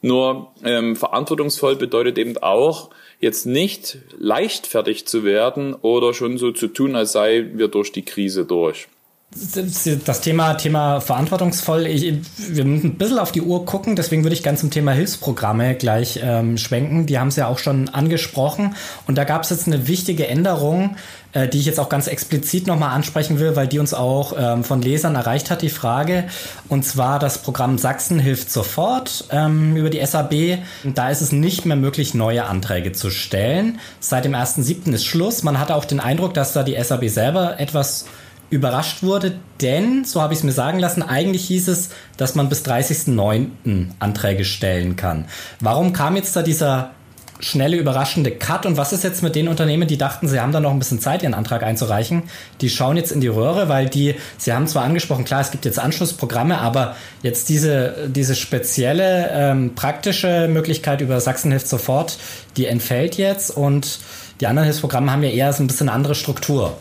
Nur 0.02 0.52
ähm, 0.64 0.96
verantwortungsvoll 0.96 1.76
bedeutet 1.76 2.16
eben 2.16 2.38
auch, 2.38 2.90
jetzt 3.20 3.44
nicht 3.44 3.98
leichtfertig 4.18 5.06
zu 5.06 5.24
werden 5.24 5.74
oder 5.74 6.14
schon 6.14 6.38
so 6.38 6.52
zu 6.52 6.68
tun, 6.68 6.96
als 6.96 7.12
sei 7.12 7.50
wir 7.52 7.68
durch 7.68 7.92
die 7.92 8.04
Krise 8.04 8.46
durch. 8.46 8.88
Das 9.32 10.20
Thema, 10.22 10.54
Thema 10.54 11.00
verantwortungsvoll, 11.00 11.86
ich, 11.86 12.14
wir 12.36 12.64
müssen 12.64 12.88
ein 12.88 12.98
bisschen 12.98 13.20
auf 13.20 13.30
die 13.30 13.42
Uhr 13.42 13.64
gucken, 13.64 13.94
deswegen 13.94 14.24
würde 14.24 14.34
ich 14.34 14.42
ganz 14.42 14.58
zum 14.58 14.72
Thema 14.72 14.90
Hilfsprogramme 14.90 15.76
gleich 15.76 16.18
ähm, 16.20 16.58
schwenken. 16.58 17.06
Die 17.06 17.16
haben 17.16 17.28
es 17.28 17.36
ja 17.36 17.46
auch 17.46 17.58
schon 17.58 17.88
angesprochen. 17.90 18.74
Und 19.06 19.18
da 19.18 19.22
gab 19.22 19.44
es 19.44 19.50
jetzt 19.50 19.68
eine 19.68 19.86
wichtige 19.86 20.26
Änderung, 20.26 20.96
äh, 21.32 21.46
die 21.46 21.60
ich 21.60 21.66
jetzt 21.66 21.78
auch 21.78 21.88
ganz 21.88 22.08
explizit 22.08 22.66
nochmal 22.66 22.90
ansprechen 22.90 23.38
will, 23.38 23.54
weil 23.54 23.68
die 23.68 23.78
uns 23.78 23.94
auch 23.94 24.34
ähm, 24.36 24.64
von 24.64 24.82
Lesern 24.82 25.14
erreicht 25.14 25.48
hat, 25.52 25.62
die 25.62 25.70
Frage. 25.70 26.24
Und 26.68 26.84
zwar 26.84 27.20
das 27.20 27.38
Programm 27.38 27.78
Sachsen 27.78 28.18
hilft 28.18 28.50
sofort 28.50 29.26
ähm, 29.30 29.76
über 29.76 29.90
die 29.90 30.04
SAB. 30.04 30.58
Da 30.82 31.08
ist 31.08 31.20
es 31.20 31.30
nicht 31.30 31.66
mehr 31.66 31.76
möglich, 31.76 32.14
neue 32.14 32.46
Anträge 32.46 32.90
zu 32.90 33.10
stellen. 33.10 33.78
Seit 34.00 34.24
dem 34.24 34.34
1.7. 34.34 34.92
ist 34.92 35.04
Schluss. 35.04 35.44
Man 35.44 35.60
hatte 35.60 35.76
auch 35.76 35.84
den 35.84 36.00
Eindruck, 36.00 36.34
dass 36.34 36.52
da 36.52 36.64
die 36.64 36.76
SAB 36.82 37.08
selber 37.08 37.60
etwas 37.60 38.06
überrascht 38.50 39.02
wurde, 39.02 39.34
denn, 39.60 40.04
so 40.04 40.20
habe 40.20 40.32
ich 40.32 40.40
es 40.40 40.44
mir 40.44 40.52
sagen 40.52 40.78
lassen, 40.78 41.02
eigentlich 41.02 41.46
hieß 41.46 41.68
es, 41.68 41.90
dass 42.16 42.34
man 42.34 42.48
bis 42.48 42.64
30.09. 42.64 43.86
Anträge 44.00 44.44
stellen 44.44 44.96
kann. 44.96 45.26
Warum 45.60 45.92
kam 45.92 46.16
jetzt 46.16 46.34
da 46.34 46.42
dieser 46.42 46.90
schnelle, 47.38 47.76
überraschende 47.76 48.32
Cut 48.32 48.66
und 48.66 48.76
was 48.76 48.92
ist 48.92 49.02
jetzt 49.02 49.22
mit 49.22 49.34
den 49.34 49.48
Unternehmen, 49.48 49.88
die 49.88 49.96
dachten, 49.96 50.28
sie 50.28 50.40
haben 50.40 50.52
da 50.52 50.60
noch 50.60 50.72
ein 50.72 50.78
bisschen 50.78 51.00
Zeit, 51.00 51.22
ihren 51.22 51.32
Antrag 51.34 51.62
einzureichen? 51.62 52.24
Die 52.60 52.68
schauen 52.68 52.96
jetzt 52.96 53.12
in 53.12 53.20
die 53.20 53.28
Röhre, 53.28 53.68
weil 53.68 53.88
die, 53.88 54.14
sie 54.36 54.52
haben 54.52 54.66
zwar 54.66 54.84
angesprochen, 54.84 55.24
klar, 55.24 55.40
es 55.40 55.50
gibt 55.50 55.64
jetzt 55.64 55.78
Anschlussprogramme, 55.78 56.58
aber 56.58 56.96
jetzt 57.22 57.48
diese, 57.48 58.08
diese 58.08 58.34
spezielle, 58.34 59.30
ähm, 59.32 59.74
praktische 59.74 60.48
Möglichkeit 60.48 61.00
über 61.00 61.20
Sachsen 61.20 61.50
hilft 61.50 61.68
sofort, 61.68 62.18
die 62.56 62.66
entfällt 62.66 63.16
jetzt 63.16 63.50
und 63.50 64.00
die 64.40 64.46
anderen 64.46 64.64
Hilfsprogramme 64.64 65.12
haben 65.12 65.22
ja 65.22 65.30
eher 65.30 65.52
so 65.52 65.62
ein 65.62 65.66
bisschen 65.66 65.88
andere 65.88 66.14
Struktur. 66.14 66.76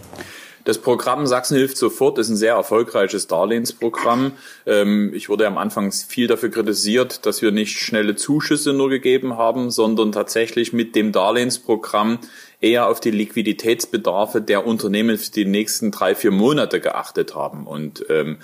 Das 0.69 0.77
Programm 0.77 1.25
Sachsen 1.25 1.57
hilft 1.57 1.77
sofort 1.77 2.19
ist 2.19 2.29
ein 2.29 2.35
sehr 2.35 2.53
erfolgreiches 2.53 3.25
Darlehensprogramm. 3.25 4.33
Ähm, 4.67 5.11
ich 5.15 5.27
wurde 5.27 5.47
am 5.47 5.57
Anfang 5.57 5.91
viel 5.91 6.27
dafür 6.27 6.51
kritisiert, 6.51 7.25
dass 7.25 7.41
wir 7.41 7.49
nicht 7.49 7.79
schnelle 7.79 8.15
Zuschüsse 8.15 8.71
nur 8.71 8.91
gegeben 8.91 9.35
haben, 9.35 9.71
sondern 9.71 10.11
tatsächlich 10.11 10.71
mit 10.71 10.95
dem 10.95 11.11
Darlehensprogramm 11.11 12.19
eher 12.61 12.87
auf 12.87 12.99
die 12.99 13.09
Liquiditätsbedarfe 13.09 14.43
der 14.43 14.67
Unternehmen 14.67 15.17
für 15.17 15.31
die 15.31 15.45
nächsten 15.45 15.89
drei, 15.89 16.13
vier 16.13 16.29
Monate 16.29 16.79
geachtet 16.79 17.33
haben. 17.33 17.65
Und 17.65 18.05
ähm, 18.09 18.37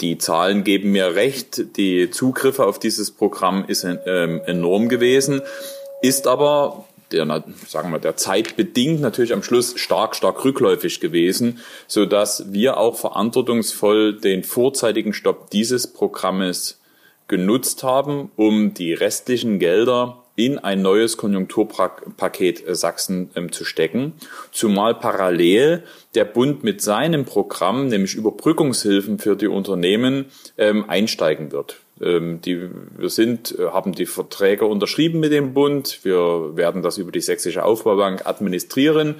die 0.00 0.16
Zahlen 0.16 0.62
geben 0.62 0.92
mir 0.92 1.16
recht. 1.16 1.76
Die 1.76 2.08
Zugriffe 2.08 2.66
auf 2.66 2.78
dieses 2.78 3.10
Programm 3.10 3.64
ist 3.66 3.82
ähm, 3.82 4.40
enorm 4.46 4.88
gewesen, 4.88 5.42
ist 6.02 6.28
aber 6.28 6.84
der, 7.14 7.44
sagen 7.66 7.90
wir, 7.90 7.98
der 7.98 8.16
Zeit 8.16 8.56
bedingt 8.56 9.00
natürlich 9.00 9.32
am 9.32 9.42
Schluss 9.42 9.74
stark, 9.78 10.16
stark 10.16 10.44
rückläufig 10.44 11.00
gewesen, 11.00 11.60
so 11.86 12.06
dass 12.06 12.52
wir 12.52 12.76
auch 12.76 12.96
verantwortungsvoll 12.96 14.18
den 14.18 14.44
vorzeitigen 14.44 15.12
Stopp 15.12 15.50
dieses 15.50 15.92
Programmes 15.92 16.80
genutzt 17.28 17.82
haben, 17.82 18.30
um 18.36 18.74
die 18.74 18.92
restlichen 18.92 19.58
Gelder 19.58 20.24
in 20.36 20.58
ein 20.58 20.82
neues 20.82 21.16
Konjunkturpaket 21.16 22.64
Sachsen 22.74 23.30
ähm, 23.36 23.52
zu 23.52 23.64
stecken, 23.64 24.14
zumal 24.50 24.94
parallel 24.94 25.84
der 26.14 26.24
Bund 26.24 26.64
mit 26.64 26.82
seinem 26.82 27.24
Programm, 27.24 27.88
nämlich 27.88 28.14
Überbrückungshilfen 28.14 29.18
für 29.18 29.36
die 29.36 29.46
Unternehmen, 29.46 30.26
ähm, 30.58 30.88
einsteigen 30.88 31.52
wird. 31.52 31.83
Ähm, 32.00 32.40
die, 32.40 32.68
wir 32.96 33.08
sind, 33.08 33.56
äh, 33.58 33.68
haben 33.68 33.92
die 33.92 34.06
Verträge 34.06 34.66
unterschrieben 34.66 35.20
mit 35.20 35.32
dem 35.32 35.54
Bund. 35.54 36.00
Wir 36.02 36.56
werden 36.56 36.82
das 36.82 36.98
über 36.98 37.12
die 37.12 37.20
Sächsische 37.20 37.64
Aufbaubank 37.64 38.26
administrieren, 38.26 39.16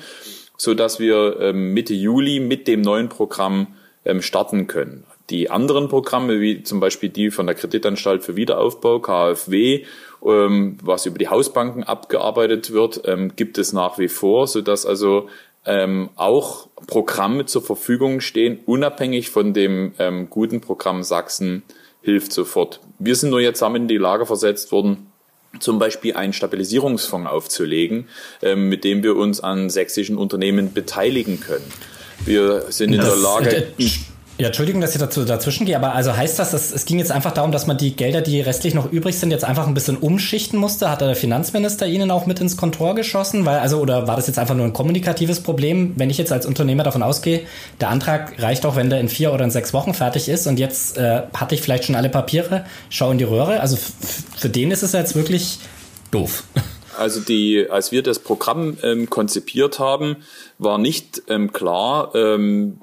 so 0.56 0.74
dass 0.74 0.98
wir 0.98 1.38
ähm, 1.40 1.72
Mitte 1.72 1.94
Juli 1.94 2.40
mit 2.40 2.66
dem 2.66 2.80
neuen 2.80 3.08
Programm 3.08 3.68
ähm, 4.04 4.22
starten 4.22 4.66
können. 4.66 5.04
Die 5.30 5.50
anderen 5.50 5.88
Programme, 5.88 6.40
wie 6.40 6.64
zum 6.64 6.80
Beispiel 6.80 7.08
die 7.08 7.30
von 7.30 7.46
der 7.46 7.54
Kreditanstalt 7.54 8.24
für 8.24 8.36
Wiederaufbau, 8.36 9.00
KfW, 9.00 9.84
was 10.20 11.06
über 11.06 11.18
die 11.18 11.28
Hausbanken 11.28 11.82
abgearbeitet 11.82 12.72
wird, 12.72 13.02
gibt 13.36 13.56
es 13.56 13.72
nach 13.72 13.98
wie 13.98 14.08
vor, 14.08 14.46
so 14.46 14.60
dass 14.60 14.84
also 14.84 15.28
auch 16.16 16.68
Programme 16.86 17.46
zur 17.46 17.62
Verfügung 17.62 18.20
stehen, 18.20 18.58
unabhängig 18.66 19.30
von 19.30 19.54
dem 19.54 19.94
guten 20.28 20.60
Programm 20.60 21.02
Sachsen 21.02 21.62
hilft 22.04 22.32
sofort. 22.32 22.80
Wir 22.98 23.16
sind 23.16 23.30
nur 23.30 23.40
jetzt 23.40 23.58
zusammen 23.58 23.82
in 23.82 23.88
die 23.88 23.96
Lage 23.96 24.26
versetzt 24.26 24.70
worden, 24.72 25.10
zum 25.58 25.78
Beispiel 25.78 26.14
einen 26.14 26.32
Stabilisierungsfonds 26.32 27.28
aufzulegen, 27.28 28.08
ähm, 28.42 28.68
mit 28.68 28.84
dem 28.84 29.02
wir 29.02 29.16
uns 29.16 29.40
an 29.40 29.70
sächsischen 29.70 30.18
Unternehmen 30.18 30.72
beteiligen 30.72 31.40
können. 31.40 31.64
Wir 32.24 32.70
sind 32.70 32.92
in 32.92 33.00
das, 33.00 33.08
der 33.08 33.16
Lage. 33.16 33.72
Ja, 34.36 34.48
Entschuldigung, 34.48 34.80
dass 34.80 34.92
ich 34.92 35.00
dazu 35.00 35.24
dazwischen 35.24 35.64
gehe, 35.64 35.76
aber 35.76 35.94
also 35.94 36.16
heißt 36.16 36.40
das, 36.40 36.50
dass, 36.50 36.72
es 36.72 36.86
ging 36.86 36.98
jetzt 36.98 37.12
einfach 37.12 37.30
darum, 37.30 37.52
dass 37.52 37.68
man 37.68 37.78
die 37.78 37.94
Gelder, 37.94 38.20
die 38.20 38.40
restlich 38.40 38.74
noch 38.74 38.90
übrig 38.90 39.16
sind, 39.16 39.30
jetzt 39.30 39.44
einfach 39.44 39.68
ein 39.68 39.74
bisschen 39.74 39.96
umschichten 39.96 40.58
musste? 40.58 40.90
Hat 40.90 41.02
der 41.02 41.14
Finanzminister 41.14 41.86
Ihnen 41.86 42.10
auch 42.10 42.26
mit 42.26 42.40
ins 42.40 42.56
Kontor 42.56 42.96
geschossen? 42.96 43.46
Weil, 43.46 43.60
also, 43.60 43.78
oder 43.78 44.08
war 44.08 44.16
das 44.16 44.26
jetzt 44.26 44.40
einfach 44.40 44.56
nur 44.56 44.64
ein 44.64 44.72
kommunikatives 44.72 45.40
Problem? 45.40 45.92
Wenn 45.94 46.10
ich 46.10 46.18
jetzt 46.18 46.32
als 46.32 46.46
Unternehmer 46.46 46.82
davon 46.82 47.04
ausgehe, 47.04 47.42
der 47.80 47.90
Antrag 47.90 48.42
reicht 48.42 48.66
auch, 48.66 48.74
wenn 48.74 48.90
der 48.90 48.98
in 48.98 49.08
vier 49.08 49.32
oder 49.32 49.44
in 49.44 49.52
sechs 49.52 49.72
Wochen 49.72 49.94
fertig 49.94 50.28
ist 50.28 50.48
und 50.48 50.58
jetzt 50.58 50.98
äh, 50.98 51.22
hatte 51.32 51.54
ich 51.54 51.62
vielleicht 51.62 51.84
schon 51.84 51.94
alle 51.94 52.08
Papiere, 52.08 52.64
schau 52.90 53.12
in 53.12 53.18
die 53.18 53.24
Röhre. 53.24 53.60
Also 53.60 53.78
für 54.36 54.48
den 54.48 54.72
ist 54.72 54.82
es 54.82 54.90
jetzt 54.92 55.14
wirklich 55.14 55.60
doof. 56.10 56.42
Also 56.96 57.18
die, 57.18 57.66
als 57.68 57.90
wir 57.90 58.04
das 58.04 58.20
Programm 58.20 58.78
ähm, 58.84 59.10
konzipiert 59.10 59.80
haben, 59.80 60.18
war 60.58 60.78
nicht 60.78 61.22
ähm, 61.28 61.52
klar, 61.52 62.14
ähm, 62.14 62.78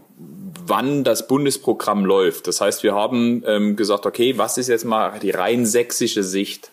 wann 0.71 1.03
das 1.03 1.27
Bundesprogramm 1.27 2.05
läuft. 2.05 2.47
Das 2.47 2.61
heißt, 2.61 2.81
wir 2.81 2.95
haben 2.95 3.43
ähm, 3.45 3.75
gesagt, 3.75 4.05
okay, 4.05 4.37
was 4.37 4.57
ist 4.57 4.69
jetzt 4.69 4.85
mal 4.85 5.19
die 5.19 5.31
rein 5.31 5.65
sächsische 5.65 6.23
Sicht? 6.23 6.71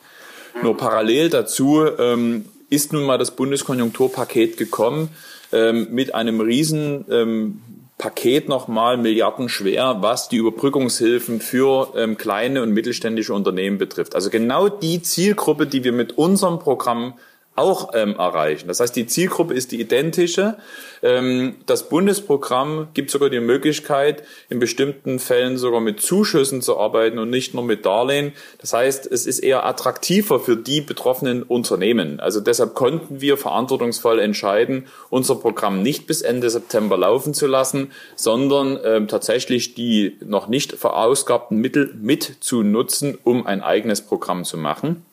Nur 0.63 0.77
parallel 0.77 1.31
dazu 1.31 1.85
ähm, 1.99 2.45
ist 2.71 2.93
nun 2.93 3.03
mal 3.03 3.19
das 3.19 3.33
Bundeskonjunkturpaket 3.33 4.57
gekommen 4.57 5.11
ähm, 5.53 5.89
mit 5.91 6.15
einem 6.15 6.41
riesen 6.41 7.07
ähm, 7.11 7.61
Paket 7.99 8.49
nochmal 8.49 8.99
milliardenschwer, 8.99 9.97
was 10.01 10.29
die 10.29 10.37
Überbrückungshilfen 10.37 11.41
für 11.41 11.93
ähm, 11.97 12.17
kleine 12.17 12.63
und 12.63 12.71
mittelständische 12.71 13.35
Unternehmen 13.35 13.79
betrifft. 13.79 14.15
Also 14.15 14.31
genau 14.31 14.69
die 14.69 15.03
Zielgruppe, 15.03 15.67
die 15.67 15.83
wir 15.83 15.93
mit 15.93 16.17
unserem 16.17 16.61
Programm 16.61 17.15
auch 17.59 17.90
ähm, 17.94 18.16
erreichen. 18.16 18.68
Das 18.68 18.81
heißt, 18.81 18.94
die 18.94 19.07
Zielgruppe 19.07 19.53
ist 19.53 19.73
die 19.73 19.81
identische. 19.81 20.57
Ähm, 21.03 21.57
das 21.66 21.88
Bundesprogramm 21.88 22.88
gibt 22.94 23.11
sogar 23.11 23.31
die 23.31 23.40
Möglichkeit, 23.40 24.23
in 24.49 24.59
bestimmten 24.59 25.18
Fällen 25.18 25.59
sogar 25.59 25.81
mit 25.81 26.01
Zuschüssen 26.01 26.62
zu 26.62 26.79
arbeiten 26.79 27.18
und 27.18 27.31
nicht 27.31 27.55
nur 27.55 27.64
mit 27.64 27.85
Darlehen. 27.85 28.33
Das 28.59 28.73
heißt, 28.73 29.07
es 29.11 29.27
ist 29.27 29.40
eher 29.40 29.66
attraktiver 29.66 30.40
für 30.40 30.57
die 30.57 30.81
betroffenen 30.81 31.42
Unternehmen. 31.42 32.21
Also 32.21 32.40
deshalb 32.40 32.75
konnten 32.75 33.21
wir 33.21 33.37
verantwortungsvoll 33.37 34.21
entscheiden, 34.21 34.87
unser 35.11 35.35
Programm 35.35 35.83
nicht 35.83 36.07
bis 36.07 36.23
Ende 36.23 36.51
September 36.51 36.97
laufen 36.97 37.35
zu 37.35 37.47
lassen, 37.47 37.92
sondern 38.16 38.79
ähm, 38.85 39.09
tatsächlich 39.09 39.75
die 39.75 40.16
noch 40.25 40.49
nicht 40.49 40.73
verausgabten 40.73 41.59
Mittel 41.59 41.92
mit 42.01 42.37
zu 42.40 42.62
nutzen, 42.62 43.18
um 43.25 43.47
ein 43.47 43.62
eigenes 43.62 44.01
Programm 44.03 44.44
zu 44.44 44.57
machen. 44.57 45.05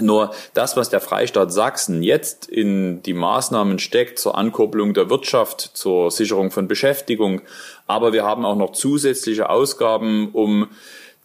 Nur 0.00 0.30
das, 0.54 0.76
was 0.76 0.88
der 0.88 1.00
Freistaat 1.00 1.52
Sachsen 1.52 2.02
jetzt 2.02 2.46
in 2.46 3.02
die 3.02 3.14
Maßnahmen 3.14 3.78
steckt 3.78 4.18
zur 4.18 4.36
Ankurbelung 4.36 4.94
der 4.94 5.10
Wirtschaft, 5.10 5.60
zur 5.60 6.10
Sicherung 6.10 6.50
von 6.50 6.68
Beschäftigung, 6.68 7.42
aber 7.86 8.12
wir 8.12 8.24
haben 8.24 8.44
auch 8.44 8.56
noch 8.56 8.72
zusätzliche 8.72 9.48
Ausgaben, 9.50 10.30
um 10.32 10.68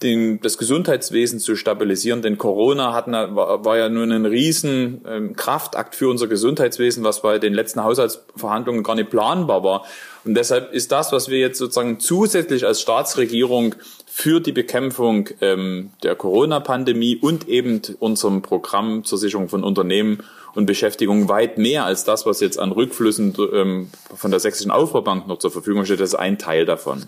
den, 0.03 0.41
das 0.41 0.57
Gesundheitswesen 0.57 1.39
zu 1.39 1.55
stabilisieren, 1.55 2.21
denn 2.21 2.38
Corona 2.38 2.93
hat, 2.93 3.07
war, 3.07 3.65
war 3.65 3.77
ja 3.77 3.89
nun 3.89 4.12
ein 4.12 4.25
riesen 4.25 5.01
ähm, 5.07 5.36
Kraftakt 5.36 5.95
für 5.95 6.09
unser 6.09 6.27
Gesundheitswesen, 6.27 7.03
was 7.03 7.21
bei 7.21 7.39
den 7.39 7.53
letzten 7.53 7.83
Haushaltsverhandlungen 7.83 8.83
gar 8.83 8.95
nicht 8.95 9.09
planbar 9.09 9.63
war. 9.63 9.86
Und 10.25 10.36
deshalb 10.36 10.73
ist 10.73 10.91
das, 10.91 11.12
was 11.12 11.29
wir 11.29 11.39
jetzt 11.39 11.57
sozusagen 11.57 11.99
zusätzlich 11.99 12.65
als 12.65 12.81
Staatsregierung 12.81 13.75
für 14.15 14.39
die 14.39 14.52
Bekämpfung 14.52 15.28
ähm, 15.41 15.89
der 16.04 16.15
Corona-Pandemie 16.15 17.17
und 17.17 17.49
eben 17.49 17.82
unserem 17.99 18.43
Programm 18.43 19.04
zur 19.04 19.17
Sicherung 19.17 19.49
von 19.49 19.63
Unternehmen 19.63 20.19
und 20.55 20.65
Beschäftigung 20.65 21.29
weit 21.29 21.57
mehr 21.57 21.85
als 21.85 22.03
das, 22.03 22.25
was 22.25 22.39
jetzt 22.39 22.59
an 22.59 22.71
Rückflüssen 22.71 23.35
ähm, 23.53 23.89
von 24.15 24.31
der 24.31 24.39
Sächsischen 24.39 24.71
Aufbaubank 24.71 25.27
noch 25.27 25.39
zur 25.39 25.51
Verfügung 25.51 25.85
steht. 25.85 25.99
Das 25.99 26.09
ist 26.09 26.15
ein 26.15 26.37
Teil 26.37 26.65
davon. 26.65 27.05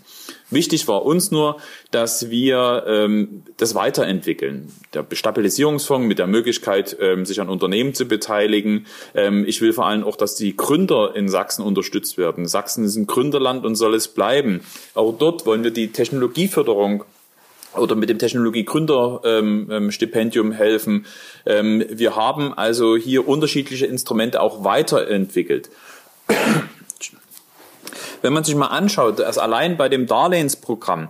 Wichtig 0.49 0.87
war 0.87 1.05
uns 1.05 1.31
nur, 1.31 1.57
dass 1.91 2.29
wir 2.29 2.83
ähm, 2.87 3.43
das 3.57 3.75
weiterentwickeln. 3.75 4.71
Der 4.93 5.05
Stabilisierungsfonds 5.11 6.07
mit 6.07 6.19
der 6.19 6.27
Möglichkeit, 6.27 6.97
ähm, 6.99 7.25
sich 7.25 7.41
an 7.41 7.49
Unternehmen 7.49 7.93
zu 7.93 8.05
beteiligen. 8.05 8.85
Ähm, 9.15 9.45
ich 9.47 9.61
will 9.61 9.73
vor 9.73 9.87
allem 9.87 10.03
auch, 10.03 10.15
dass 10.15 10.35
die 10.35 10.55
Gründer 10.55 11.15
in 11.15 11.29
Sachsen 11.29 11.63
unterstützt 11.63 12.17
werden. 12.17 12.47
Sachsen 12.47 12.85
ist 12.85 12.95
ein 12.95 13.07
Gründerland 13.07 13.65
und 13.65 13.75
soll 13.75 13.95
es 13.95 14.07
bleiben. 14.07 14.61
Auch 14.93 15.17
dort 15.17 15.45
wollen 15.45 15.63
wir 15.63 15.71
die 15.71 15.91
Technologieförderung 15.91 17.03
oder 17.77 17.95
mit 17.95 18.09
dem 18.09 18.19
Technologie-Gründer-Stipendium 18.19 20.51
helfen. 20.51 21.05
Ähm, 21.45 21.83
wir 21.89 22.15
haben 22.15 22.53
also 22.53 22.95
hier 22.95 23.27
unterschiedliche 23.27 23.85
Instrumente 23.85 24.41
auch 24.41 24.63
weiterentwickelt. 24.63 25.69
Wenn 28.21 28.33
man 28.33 28.43
sich 28.43 28.55
mal 28.55 28.67
anschaut, 28.67 29.19
dass 29.19 29.37
allein 29.37 29.77
bei 29.77 29.89
dem 29.89 30.07
Darlehensprogramm 30.07 31.09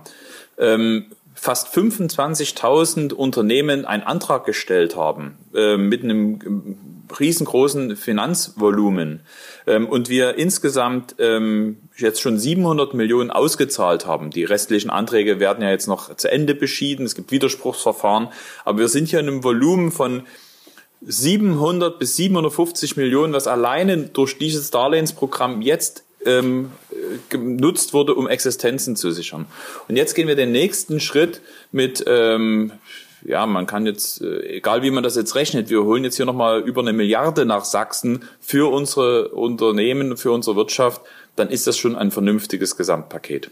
ähm, 0.58 1.06
fast 1.34 1.74
25.000 1.74 3.12
Unternehmen 3.12 3.84
einen 3.84 4.02
Antrag 4.02 4.44
gestellt 4.44 4.96
haben 4.96 5.36
äh, 5.54 5.76
mit 5.76 6.02
einem 6.02 6.95
riesengroßen 7.18 7.96
Finanzvolumen 7.96 9.20
ähm, 9.66 9.88
und 9.88 10.08
wir 10.08 10.36
insgesamt 10.36 11.16
ähm, 11.18 11.78
jetzt 11.96 12.20
schon 12.20 12.38
700 12.38 12.94
Millionen 12.94 13.30
ausgezahlt 13.30 14.06
haben. 14.06 14.30
Die 14.30 14.44
restlichen 14.44 14.90
Anträge 14.90 15.40
werden 15.40 15.62
ja 15.62 15.70
jetzt 15.70 15.86
noch 15.86 16.16
zu 16.16 16.30
Ende 16.30 16.54
beschieden. 16.54 17.06
Es 17.06 17.14
gibt 17.14 17.30
Widerspruchsverfahren, 17.30 18.28
aber 18.64 18.78
wir 18.78 18.88
sind 18.88 19.08
hier 19.08 19.20
in 19.20 19.28
einem 19.28 19.44
Volumen 19.44 19.92
von 19.92 20.22
700 21.02 21.98
bis 21.98 22.16
750 22.16 22.96
Millionen, 22.96 23.32
was 23.32 23.46
alleine 23.46 23.98
durch 23.98 24.38
dieses 24.38 24.70
Darlehensprogramm 24.70 25.62
jetzt 25.62 26.04
ähm, 26.24 26.72
genutzt 27.28 27.94
wurde, 27.94 28.14
um 28.14 28.28
Existenzen 28.28 28.96
zu 28.96 29.10
sichern. 29.12 29.46
Und 29.88 29.96
jetzt 29.96 30.14
gehen 30.14 30.28
wir 30.28 30.34
den 30.34 30.52
nächsten 30.52 31.00
Schritt 31.00 31.40
mit, 31.72 32.04
ähm, 32.06 32.72
ja, 33.26 33.46
man 33.46 33.66
kann 33.66 33.86
jetzt, 33.86 34.22
äh, 34.22 34.56
egal 34.56 34.82
wie 34.82 34.90
man 34.90 35.02
das 35.02 35.16
jetzt 35.16 35.34
rechnet, 35.34 35.70
wir 35.70 35.84
holen 35.84 36.04
jetzt 36.04 36.16
hier 36.16 36.26
nochmal 36.26 36.60
über 36.60 36.80
eine 36.80 36.92
Milliarde 36.92 37.44
nach 37.44 37.64
Sachsen 37.64 38.24
für 38.40 38.72
unsere 38.72 39.28
Unternehmen, 39.28 40.16
für 40.16 40.32
unsere 40.32 40.56
Wirtschaft 40.56 41.02
dann 41.36 41.50
ist 41.50 41.66
das 41.66 41.76
schon 41.78 41.96
ein 41.96 42.10
vernünftiges 42.10 42.76
Gesamtpaket. 42.76 43.50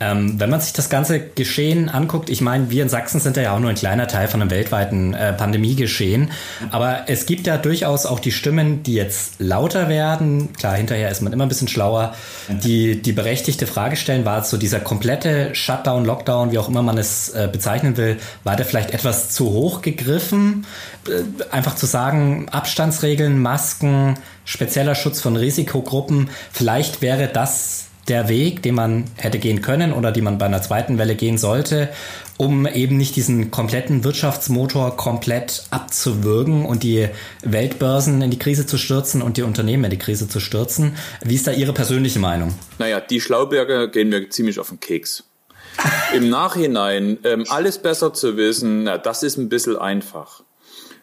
Ähm, 0.00 0.38
wenn 0.40 0.50
man 0.50 0.60
sich 0.60 0.72
das 0.72 0.88
ganze 0.88 1.20
Geschehen 1.20 1.88
anguckt, 1.88 2.30
ich 2.30 2.40
meine, 2.40 2.70
wir 2.70 2.82
in 2.82 2.88
Sachsen 2.88 3.20
sind 3.20 3.36
ja 3.36 3.54
auch 3.54 3.60
nur 3.60 3.70
ein 3.70 3.76
kleiner 3.76 4.08
Teil 4.08 4.28
von 4.28 4.40
einem 4.40 4.50
weltweiten 4.50 5.14
äh, 5.14 5.32
Pandemiegeschehen, 5.32 6.30
aber 6.70 7.04
es 7.06 7.26
gibt 7.26 7.46
ja 7.46 7.56
durchaus 7.56 8.06
auch 8.06 8.20
die 8.20 8.32
Stimmen, 8.32 8.82
die 8.82 8.94
jetzt 8.94 9.34
lauter 9.38 9.88
werden. 9.88 10.52
Klar, 10.54 10.76
hinterher 10.76 11.10
ist 11.10 11.22
man 11.22 11.32
immer 11.32 11.44
ein 11.46 11.48
bisschen 11.48 11.68
schlauer. 11.68 12.14
Die 12.48 13.00
die 13.00 13.12
berechtigte 13.12 13.66
Frage 13.66 13.96
stellen, 13.96 14.24
war 14.24 14.42
so 14.44 14.56
dieser 14.56 14.80
komplette 14.80 15.54
Shutdown, 15.54 16.04
Lockdown, 16.04 16.52
wie 16.52 16.58
auch 16.58 16.68
immer 16.68 16.82
man 16.82 16.98
es 16.98 17.30
äh, 17.30 17.48
bezeichnen 17.50 17.96
will, 17.96 18.18
war 18.44 18.56
der 18.56 18.66
vielleicht 18.66 18.90
etwas 18.92 19.30
zu 19.30 19.50
hoch 19.50 19.82
gegriffen? 19.82 20.66
Äh, 21.06 21.52
einfach 21.52 21.74
zu 21.74 21.86
sagen, 21.86 22.48
Abstandsregeln, 22.50 23.38
Masken, 23.38 24.14
spezieller 24.44 24.94
Schutz 24.94 25.20
von 25.20 25.36
Risikogruppen. 25.36 26.30
Vielleicht 26.52 27.02
wäre 27.02 27.28
das 27.28 27.89
der 28.10 28.28
Weg, 28.28 28.62
den 28.62 28.74
man 28.74 29.04
hätte 29.16 29.38
gehen 29.38 29.62
können 29.62 29.92
oder 29.92 30.12
die 30.12 30.20
man 30.20 30.36
bei 30.36 30.46
einer 30.46 30.60
zweiten 30.60 30.98
Welle 30.98 31.14
gehen 31.14 31.38
sollte, 31.38 31.88
um 32.36 32.66
eben 32.66 32.96
nicht 32.96 33.16
diesen 33.16 33.50
kompletten 33.50 34.04
Wirtschaftsmotor 34.04 34.96
komplett 34.96 35.64
abzuwürgen 35.70 36.66
und 36.66 36.82
die 36.82 37.08
Weltbörsen 37.42 38.20
in 38.20 38.30
die 38.30 38.38
Krise 38.38 38.66
zu 38.66 38.76
stürzen 38.76 39.22
und 39.22 39.36
die 39.36 39.42
Unternehmen 39.42 39.84
in 39.84 39.90
die 39.90 39.98
Krise 39.98 40.28
zu 40.28 40.40
stürzen. 40.40 40.96
Wie 41.22 41.36
ist 41.36 41.46
da 41.46 41.52
Ihre 41.52 41.72
persönliche 41.72 42.18
Meinung? 42.18 42.52
Naja, 42.78 43.00
die 43.00 43.20
Schlauberger 43.20 43.88
gehen 43.88 44.08
mir 44.08 44.28
ziemlich 44.28 44.58
auf 44.58 44.68
den 44.68 44.80
Keks. 44.80 45.24
Im 46.14 46.28
Nachhinein 46.28 47.18
ähm, 47.24 47.44
alles 47.48 47.78
besser 47.78 48.12
zu 48.12 48.36
wissen, 48.36 48.84
na, 48.84 48.98
das 48.98 49.22
ist 49.22 49.38
ein 49.38 49.48
bisschen 49.48 49.76
einfach. 49.76 50.42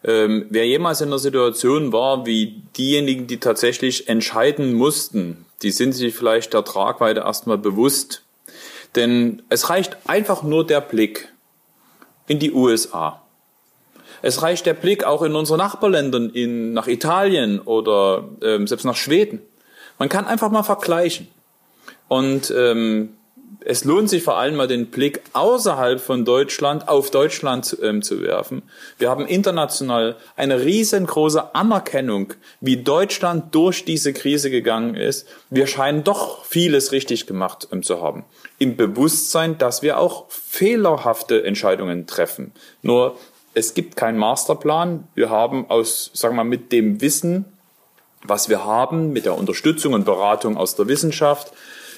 Ähm, 0.03 0.45
wer 0.49 0.67
jemals 0.67 1.01
in 1.01 1.07
einer 1.07 1.19
Situation 1.19 1.91
war, 1.91 2.25
wie 2.25 2.61
diejenigen, 2.77 3.27
die 3.27 3.37
tatsächlich 3.39 4.07
entscheiden 4.09 4.73
mussten, 4.73 5.45
die 5.61 5.71
sind 5.71 5.93
sich 5.93 6.15
vielleicht 6.15 6.53
der 6.53 6.63
Tragweite 6.63 7.21
erstmal 7.21 7.57
bewusst. 7.57 8.23
Denn 8.95 9.41
es 9.49 9.69
reicht 9.69 9.97
einfach 10.05 10.43
nur 10.43 10.65
der 10.65 10.81
Blick 10.81 11.29
in 12.27 12.39
die 12.39 12.51
USA. 12.51 13.21
Es 14.21 14.41
reicht 14.41 14.65
der 14.65 14.73
Blick 14.73 15.03
auch 15.03 15.21
in 15.21 15.35
unsere 15.35 15.57
Nachbarländer, 15.57 16.33
in, 16.33 16.73
nach 16.73 16.87
Italien 16.87 17.59
oder 17.59 18.27
ähm, 18.41 18.67
selbst 18.67 18.85
nach 18.85 18.95
Schweden. 18.95 19.41
Man 19.99 20.09
kann 20.09 20.25
einfach 20.25 20.49
mal 20.49 20.63
vergleichen. 20.63 21.27
Und 22.07 22.53
ähm, 22.55 23.16
es 23.69 23.83
lohnt 23.83 24.09
sich 24.09 24.23
vor 24.23 24.37
allem 24.37 24.55
mal 24.55 24.69
den 24.69 24.85
Blick 24.85 25.19
außerhalb 25.33 25.99
von 25.99 26.23
Deutschland 26.23 26.87
auf 26.87 27.11
Deutschland 27.11 27.77
ähm, 27.83 28.01
zu 28.01 28.21
werfen. 28.21 28.61
Wir 28.97 29.09
haben 29.09 29.25
international 29.25 30.15
eine 30.37 30.63
riesengroße 30.63 31.53
Anerkennung, 31.53 32.33
wie 32.61 32.77
Deutschland 32.77 33.53
durch 33.53 33.83
diese 33.83 34.13
Krise 34.13 34.49
gegangen 34.49 34.95
ist. 34.95 35.27
Wir 35.49 35.67
scheinen 35.67 36.05
doch 36.05 36.45
vieles 36.45 36.93
richtig 36.93 37.27
gemacht 37.27 37.67
ähm, 37.73 37.83
zu 37.83 38.01
haben. 38.01 38.23
Im 38.57 38.77
Bewusstsein, 38.77 39.57
dass 39.57 39.81
wir 39.81 39.99
auch 39.99 40.29
fehlerhafte 40.29 41.43
Entscheidungen 41.43 42.07
treffen. 42.07 42.53
Nur 42.83 43.17
es 43.53 43.73
gibt 43.73 43.97
keinen 43.97 44.17
Masterplan. 44.17 45.09
Wir 45.13 45.29
haben 45.29 45.69
aus, 45.69 46.09
sagen 46.13 46.35
wir 46.35 46.45
mal, 46.45 46.49
mit 46.49 46.71
dem 46.71 47.01
Wissen, 47.01 47.43
was 48.23 48.47
wir 48.47 48.63
haben, 48.63 49.11
mit 49.11 49.25
der 49.25 49.37
Unterstützung 49.37 49.91
und 49.91 50.05
Beratung 50.05 50.55
aus 50.55 50.77
der 50.77 50.87
Wissenschaft, 50.87 51.51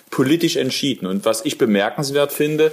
politisch 0.09 0.55
entschieden. 0.55 1.07
Und 1.07 1.25
was 1.25 1.45
ich 1.45 1.57
bemerkenswert 1.57 2.31
finde, 2.31 2.71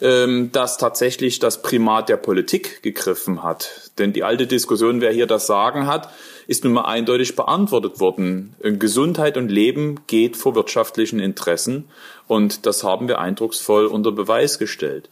ähm, 0.00 0.50
dass 0.52 0.78
tatsächlich 0.78 1.40
das 1.40 1.60
Primat 1.60 2.08
der 2.08 2.18
Politik 2.18 2.82
gegriffen 2.82 3.42
hat. 3.42 3.90
Denn 3.98 4.12
die 4.12 4.22
alte 4.22 4.46
Diskussion, 4.46 5.00
wer 5.00 5.12
hier 5.12 5.26
das 5.26 5.46
Sagen 5.48 5.86
hat, 5.86 6.10
ist 6.46 6.62
nun 6.62 6.72
mal 6.74 6.84
eindeutig 6.84 7.34
beantwortet 7.34 7.98
worden. 7.98 8.54
Gesundheit 8.62 9.36
und 9.36 9.50
Leben 9.50 10.00
geht 10.06 10.36
vor 10.36 10.54
wirtschaftlichen 10.54 11.18
Interessen 11.18 11.84
und 12.28 12.64
das 12.64 12.84
haben 12.84 13.08
wir 13.08 13.18
eindrucksvoll 13.18 13.86
unter 13.86 14.12
Beweis 14.12 14.58
gestellt. 14.58 15.08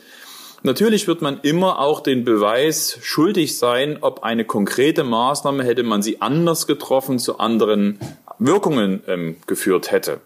Natürlich 0.63 1.07
wird 1.07 1.21
man 1.21 1.41
immer 1.43 1.79
auch 1.81 2.01
den 2.01 2.25
Beweis 2.25 2.99
schuldig 3.03 3.59
sein, 3.59 3.99
ob 4.01 4.23
eine 4.23 4.45
konkrete 4.45 5.05
Maßnahme 5.05 5.65
hätte 5.65 5.83
man 5.83 6.03
sie 6.03 6.23
anders 6.23 6.67
getroffen, 6.67 7.19
zu 7.19 7.39
anderen 7.39 7.99
Wirkungen 8.39 9.03
ähm, 9.07 9.37
geführt 9.47 9.91
hätte. 9.91 10.21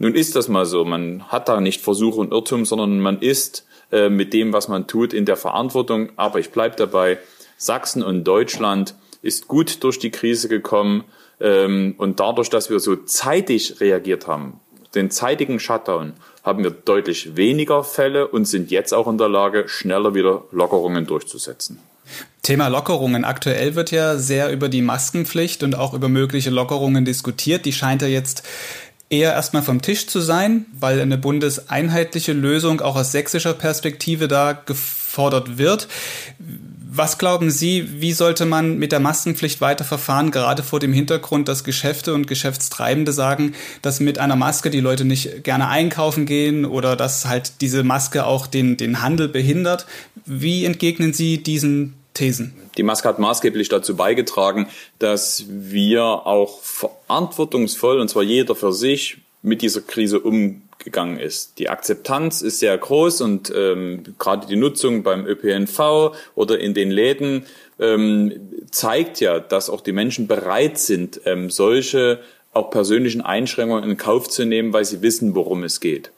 Nun 0.00 0.14
ist 0.14 0.34
das 0.34 0.48
mal 0.48 0.64
so. 0.64 0.84
Man 0.86 1.28
hat 1.28 1.50
da 1.50 1.60
nicht 1.60 1.82
Versuch 1.82 2.16
und 2.16 2.32
Irrtum, 2.32 2.64
sondern 2.64 3.00
man 3.00 3.20
ist 3.20 3.66
äh, 3.92 4.08
mit 4.08 4.32
dem, 4.32 4.54
was 4.54 4.66
man 4.66 4.86
tut, 4.86 5.12
in 5.12 5.26
der 5.26 5.36
Verantwortung. 5.36 6.08
Aber 6.16 6.40
ich 6.40 6.50
bleibe 6.50 6.74
dabei, 6.74 7.18
Sachsen 7.58 8.02
und 8.02 8.24
Deutschland 8.24 8.94
ist 9.20 9.46
gut 9.46 9.84
durch 9.84 9.98
die 9.98 10.10
Krise 10.10 10.48
gekommen. 10.48 11.04
Ähm, 11.38 11.96
und 11.98 12.18
dadurch, 12.18 12.48
dass 12.48 12.70
wir 12.70 12.80
so 12.80 12.96
zeitig 12.96 13.82
reagiert 13.82 14.26
haben, 14.26 14.58
den 14.94 15.10
zeitigen 15.10 15.60
Shutdown, 15.60 16.14
haben 16.42 16.64
wir 16.64 16.70
deutlich 16.70 17.36
weniger 17.36 17.84
Fälle 17.84 18.26
und 18.26 18.46
sind 18.46 18.70
jetzt 18.70 18.94
auch 18.94 19.06
in 19.06 19.18
der 19.18 19.28
Lage, 19.28 19.68
schneller 19.68 20.14
wieder 20.14 20.44
Lockerungen 20.50 21.06
durchzusetzen. 21.06 21.78
Thema 22.42 22.68
Lockerungen. 22.68 23.24
Aktuell 23.24 23.74
wird 23.74 23.90
ja 23.90 24.16
sehr 24.16 24.50
über 24.50 24.70
die 24.70 24.80
Maskenpflicht 24.80 25.62
und 25.62 25.74
auch 25.74 25.92
über 25.92 26.08
mögliche 26.08 26.48
Lockerungen 26.48 27.04
diskutiert. 27.04 27.66
Die 27.66 27.72
scheint 27.74 28.00
ja 28.00 28.08
jetzt 28.08 28.42
eher 29.10 29.32
erstmal 29.32 29.62
vom 29.62 29.82
Tisch 29.82 30.06
zu 30.06 30.20
sein, 30.20 30.66
weil 30.72 31.00
eine 31.00 31.18
bundeseinheitliche 31.18 32.32
Lösung 32.32 32.80
auch 32.80 32.96
aus 32.96 33.12
sächsischer 33.12 33.54
Perspektive 33.54 34.28
da 34.28 34.52
gefordert 34.52 35.58
wird. 35.58 35.88
Was 36.92 37.18
glauben 37.18 37.50
Sie, 37.50 38.00
wie 38.00 38.12
sollte 38.12 38.46
man 38.46 38.78
mit 38.78 38.92
der 38.92 39.00
Maskenpflicht 39.00 39.60
weiter 39.60 39.84
verfahren, 39.84 40.30
gerade 40.30 40.62
vor 40.62 40.80
dem 40.80 40.92
Hintergrund, 40.92 41.48
dass 41.48 41.62
Geschäfte 41.62 42.14
und 42.14 42.26
Geschäftstreibende 42.26 43.12
sagen, 43.12 43.54
dass 43.82 44.00
mit 44.00 44.18
einer 44.18 44.36
Maske 44.36 44.70
die 44.70 44.80
Leute 44.80 45.04
nicht 45.04 45.44
gerne 45.44 45.68
einkaufen 45.68 46.26
gehen 46.26 46.64
oder 46.64 46.96
dass 46.96 47.26
halt 47.26 47.60
diese 47.60 47.84
Maske 47.84 48.24
auch 48.24 48.46
den, 48.46 48.76
den 48.76 49.02
Handel 49.02 49.28
behindert? 49.28 49.86
Wie 50.24 50.64
entgegnen 50.64 51.12
Sie 51.12 51.42
diesen 51.42 51.99
Thesen? 52.20 52.52
Die 52.76 52.82
Maske 52.82 53.08
hat 53.08 53.18
maßgeblich 53.18 53.70
dazu 53.70 53.96
beigetragen, 53.96 54.68
dass 54.98 55.46
wir 55.48 56.04
auch 56.04 56.60
verantwortungsvoll, 56.60 57.98
und 57.98 58.08
zwar 58.08 58.22
jeder 58.22 58.54
für 58.54 58.74
sich, 58.74 59.16
mit 59.40 59.62
dieser 59.62 59.80
Krise 59.80 60.20
umgegangen 60.20 61.18
ist. 61.18 61.58
Die 61.58 61.70
Akzeptanz 61.70 62.42
ist 62.42 62.58
sehr 62.58 62.76
groß 62.76 63.22
und 63.22 63.50
ähm, 63.56 64.02
gerade 64.18 64.46
die 64.46 64.56
Nutzung 64.56 65.02
beim 65.02 65.24
ÖPNV 65.24 66.14
oder 66.34 66.58
in 66.58 66.74
den 66.74 66.90
Läden 66.90 67.46
ähm, 67.78 68.50
zeigt 68.70 69.20
ja, 69.20 69.40
dass 69.40 69.70
auch 69.70 69.80
die 69.80 69.92
Menschen 69.92 70.26
bereit 70.26 70.76
sind, 70.76 71.22
ähm, 71.24 71.48
solche 71.48 72.20
auch 72.52 72.70
persönlichen 72.70 73.22
Einschränkungen 73.22 73.88
in 73.88 73.96
Kauf 73.96 74.28
zu 74.28 74.44
nehmen, 74.44 74.74
weil 74.74 74.84
sie 74.84 75.00
wissen, 75.00 75.34
worum 75.34 75.64
es 75.64 75.80
geht. 75.80 76.10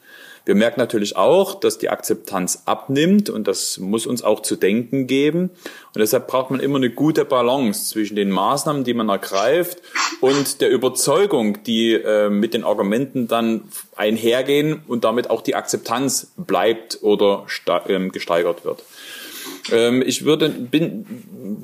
Wir 0.45 0.55
merken 0.55 0.79
natürlich 0.79 1.15
auch, 1.15 1.59
dass 1.59 1.77
die 1.77 1.89
Akzeptanz 1.89 2.63
abnimmt 2.65 3.29
und 3.29 3.47
das 3.47 3.77
muss 3.77 4.05
uns 4.05 4.23
auch 4.23 4.41
zu 4.41 4.57
denken 4.57 5.07
geben. 5.07 5.51
Und 5.93 5.99
deshalb 5.99 6.27
braucht 6.27 6.51
man 6.51 6.59
immer 6.59 6.77
eine 6.77 6.89
gute 6.89 7.23
Balance 7.23 7.89
zwischen 7.89 8.17
den 8.17 8.29
Maßnahmen, 8.29 8.83
die 8.83 8.93
man 8.93 9.07
ergreift 9.07 9.77
und 10.19 10.59
der 10.59 10.69
Überzeugung, 10.69 11.63
die 11.63 11.93
äh, 11.93 12.29
mit 12.29 12.53
den 12.53 12.65
Argumenten 12.65 13.29
dann 13.29 13.69
einhergehen 13.95 14.81
und 14.87 15.05
damit 15.05 15.29
auch 15.29 15.41
die 15.41 15.55
Akzeptanz 15.55 16.33
bleibt 16.35 16.99
oder 17.01 17.45
äh, 17.87 18.09
gesteigert 18.09 18.65
wird. 18.65 18.83
Ähm, 19.71 20.03
ich 20.05 20.25
würde, 20.25 20.49
bin, 20.49 21.05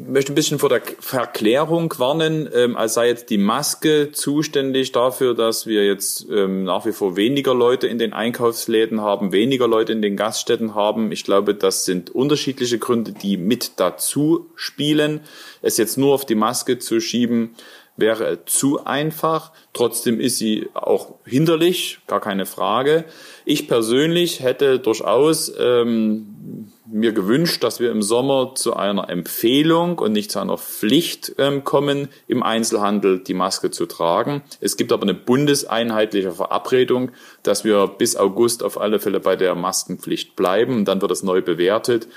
möchte 0.07 0.31
ein 0.31 0.35
bisschen 0.35 0.59
vor 0.59 0.69
der 0.69 0.81
Verklärung 0.99 1.93
warnen, 1.97 2.49
ähm, 2.53 2.77
als 2.77 2.93
sei 2.93 3.09
jetzt 3.09 3.29
die 3.29 3.38
Maske 3.38 4.12
zuständig 4.12 4.91
dafür, 4.91 5.35
dass 5.35 5.67
wir 5.67 5.85
jetzt 5.85 6.27
ähm, 6.31 6.63
nach 6.63 6.85
wie 6.85 6.91
vor 6.91 7.15
weniger 7.15 7.53
Leute 7.53 7.88
in 7.88 7.97
den 7.97 8.13
Einkaufsläden 8.13 9.01
haben, 9.01 9.31
weniger 9.31 9.67
Leute 9.67 9.91
in 9.91 10.01
den 10.01 10.15
Gaststätten 10.15 10.75
haben. 10.75 11.12
Ich 11.12 11.23
glaube, 11.23 11.55
das 11.55 11.85
sind 11.85 12.09
unterschiedliche 12.09 12.79
Gründe, 12.79 13.12
die 13.12 13.38
mit 13.38 13.73
dazu 13.77 14.49
spielen. 14.55 15.21
Es 15.62 15.77
jetzt 15.77 15.97
nur 15.97 16.13
auf 16.13 16.25
die 16.25 16.35
Maske 16.35 16.79
zu 16.79 17.01
schieben, 17.01 17.55
wäre 17.99 18.45
zu 18.45 18.85
einfach. 18.85 19.51
Trotzdem 19.73 20.19
ist 20.19 20.38
sie 20.38 20.69
auch 20.73 21.15
hinderlich, 21.25 21.99
gar 22.07 22.19
keine 22.19 22.45
Frage. 22.45 23.05
Ich 23.45 23.67
persönlich 23.67 24.41
hätte 24.41 24.79
durchaus 24.79 25.51
ähm, 25.59 26.69
mir 26.91 27.12
gewünscht, 27.13 27.63
dass 27.63 27.79
wir 27.79 27.91
im 27.91 28.01
Sommer 28.01 28.55
zu 28.55 28.75
einer 28.75 29.09
Empfehlung 29.09 29.99
und 29.99 30.12
nicht 30.12 30.31
zu 30.31 30.39
einer 30.39 30.57
Pflicht 30.57 31.35
ähm, 31.38 31.63
kommen, 31.63 32.09
im 32.27 32.41
Einzelhandel 32.41 33.19
die 33.19 33.33
Maske 33.33 33.69
zu 33.71 33.85
tragen. 33.85 34.41
Es 34.59 34.75
gibt 34.75 34.91
aber 34.91 35.03
eine 35.03 35.13
bundeseinheitliche 35.13 36.31
Verabredung, 36.31 37.12
dass 37.43 37.63
wir 37.63 37.88
bis 37.88 38.15
August 38.15 38.63
auf 38.63 38.79
alle 38.79 38.99
Fälle 38.99 39.19
bei 39.19 39.35
der 39.35 39.55
Maskenpflicht 39.55 40.35
bleiben 40.35 40.85
dann 40.85 41.01
wird 41.01 41.12
es 41.12 41.23
neu 41.23 41.41
bewertet. 41.41 42.07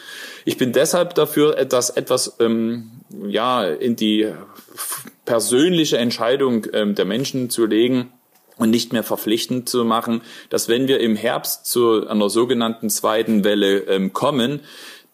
Ich 0.45 0.57
bin 0.57 0.73
deshalb 0.73 1.15
dafür, 1.15 1.65
dass 1.65 1.91
etwas 1.91 2.37
ähm, 2.41 2.91
ja 3.27 3.65
in 3.65 3.97
die 3.97 4.33
persönliche 5.25 5.99
Entscheidung 5.99 6.67
ähm, 6.73 6.95
der 6.95 7.05
Menschen 7.05 7.51
zu 7.51 7.67
legen 7.67 8.13
und 8.57 8.71
nicht 8.71 8.93
mehr 8.93 9.03
verpflichtend 9.03 9.69
zu 9.69 9.85
machen, 9.85 10.23
dass 10.51 10.69
wenn 10.69 10.89
wir 10.89 11.01
im 11.01 11.17
Herbst 11.17 11.67
zu 11.67 12.07
einer 12.07 12.29
sogenannten 12.29 12.91
zweiten 12.91 13.45
Welle 13.45 13.79
ähm, 13.81 14.13
kommen, 14.13 14.61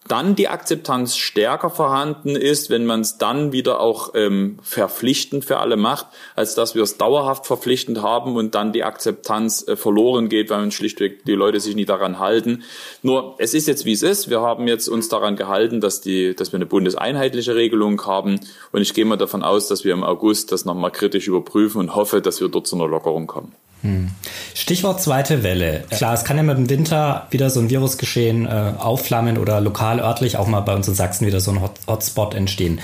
dann 0.09 0.35
die 0.35 0.49
Akzeptanz 0.49 1.17
stärker 1.17 1.71
vorhanden 1.71 2.37
ist, 2.37 2.71
wenn 2.71 2.87
man 2.87 3.01
es 3.01 3.19
dann 3.19 3.53
wieder 3.53 3.81
auch 3.81 4.15
ähm, 4.15 4.59
verpflichtend 4.63 5.45
für 5.45 5.59
alle 5.59 5.77
macht, 5.77 6.07
als 6.35 6.55
dass 6.55 6.75
wir 6.75 6.83
es 6.83 6.97
dauerhaft 6.97 7.47
verpflichtend 7.47 8.03
haben 8.03 8.37
und 8.37 8.55
dann 8.55 8.73
die 8.73 8.85
Akzeptanz 8.85 9.67
äh, 9.69 9.77
verloren 9.77 10.29
geht, 10.29 10.51
weil 10.51 10.61
man 10.61 10.73
schlichtweg 10.73 11.25
die 11.25 11.33
Leute 11.33 11.61
sich 11.61 11.77
nicht 11.77 11.89
daran 11.89 12.19
halten. 12.19 12.65
Nur 13.03 13.35
es 13.39 13.55
ist 13.55 13.69
jetzt 13.69 13.85
wie 13.85 13.93
es 13.93 14.03
ist. 14.03 14.31
Wir 14.31 14.41
haben 14.41 14.67
jetzt 14.67 14.89
uns 14.89 15.09
daran 15.09 15.37
gehalten, 15.37 15.81
dass 15.81 16.01
die, 16.01 16.35
dass 16.35 16.53
wir 16.53 16.57
eine 16.57 16.67
bundeseinheitliche 16.67 17.55
Regelung 17.55 18.05
haben 18.07 18.41
und 18.73 18.83
ich 18.83 18.95
gehe 18.95 19.05
mal 19.05 19.17
davon 19.17 19.43
aus, 19.43 19.69
dass 19.69 19.85
wir 19.85 19.93
im 19.93 20.05
August 20.05 20.53
das 20.53 20.65
nochmal 20.65 20.91
kritisch 20.91 21.29
überprüfen 21.29 21.81
und 21.81 21.95
hoffe, 21.95 22.21
dass 22.21 22.41
wir 22.41 22.49
dort 22.49 22.67
zu 22.67 22.77
einer 22.77 22.89
Lockerung 22.89 23.27
kommen. 23.27 23.55
Hm. 23.83 24.11
Stichwort 24.55 25.01
zweite 25.01 25.43
Welle. 25.43 25.85
Klar, 25.91 26.15
es 26.15 26.25
kann 26.25 26.37
ja 26.37 26.43
mit 26.43 26.57
dem 26.57 26.69
Winter 26.69 27.27
wieder 27.31 27.49
so 27.49 27.61
ein 27.61 27.71
Virusgeschehen 27.71 28.47
äh, 28.47 28.73
aufflammen 28.79 29.39
oder 29.39 29.61
lokal 29.61 30.01
örtlich 30.01 30.37
auch 30.37 30.49
mal 30.49 30.61
bei 30.61 30.75
uns 30.75 30.89
in 30.89 30.95
Sachsen 30.95 31.27
wieder 31.27 31.41
so 31.41 31.53
ein 31.53 31.63
Hot 31.63 31.73
Hotspot 31.87 32.35
entstehen. 32.35 32.81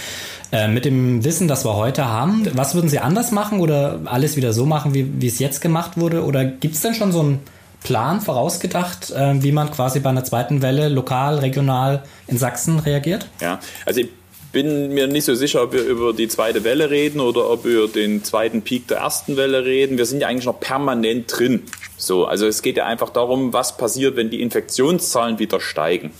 Äh, 0.53 0.69
mit 0.69 0.85
dem 0.85 1.25
Wissen, 1.25 1.49
das 1.49 1.65
wir 1.65 1.75
heute 1.75 2.07
haben, 2.07 2.47
was 2.53 2.75
würden 2.75 2.89
Sie 2.89 3.01
anders 3.01 3.33
machen 3.33 3.59
oder 3.59 4.01
alles 4.05 4.37
wieder 4.37 4.53
so 4.53 4.67
machen, 4.67 4.95
wie, 4.95 5.21
wie 5.21 5.27
es 5.27 5.41
jetzt 5.41 5.61
gemacht 5.61 5.97
wurde? 5.97 6.25
Oder 6.25 6.45
gibt 6.45 6.77
es 6.77 6.81
denn 6.81 6.95
schon 6.95 7.11
so 7.11 7.21
einen 7.21 7.41
Plan 7.83 8.21
vorausgedacht, 8.21 9.11
äh, 9.11 9.43
wie 9.43 9.51
man 9.51 9.71
quasi 9.73 9.99
bei 9.99 10.11
einer 10.11 10.25
zweiten 10.25 10.63
Welle 10.63 10.89
lokal, 10.89 11.39
regional 11.39 12.05
in 12.29 12.39
Sachsen 12.39 12.79
reagiert? 12.79 13.27
Ja, 13.41 13.59
also 13.85 14.01
ich 14.01 14.09
bin 14.55 14.95
mir 14.95 15.07
nicht 15.07 15.25
so 15.25 15.35
sicher, 15.35 15.65
ob 15.65 15.75
wir 15.75 15.85
über 15.85 16.15
die 16.15 16.29
zweite 16.29 16.65
Welle 16.65 16.89
reden 16.89 17.21
oder 17.21 17.51
ob 17.51 17.67
wir 17.67 17.89
den 17.89 18.25
zweiten 18.25 18.63
Peak 18.63 18.89
der 18.89 18.99
ersten 18.99 19.37
Welle 19.37 19.67
reden. 19.67 19.99
Wir 19.99 20.07
sind 20.07 20.21
ja 20.21 20.29
eigentlich 20.29 20.47
noch 20.47 20.61
permanent 20.61 21.27
drin. 21.37 21.65
So, 21.99 22.25
also 22.25 22.47
es 22.47 22.63
geht 22.63 22.79
ja 22.79 22.87
einfach 22.87 23.11
darum, 23.11 23.53
was 23.53 23.77
passiert, 23.77 24.17
wenn 24.17 24.31
die 24.31 24.41
Infektionszahlen 24.41 25.39
wieder 25.39 25.61
steigen. 25.61 26.13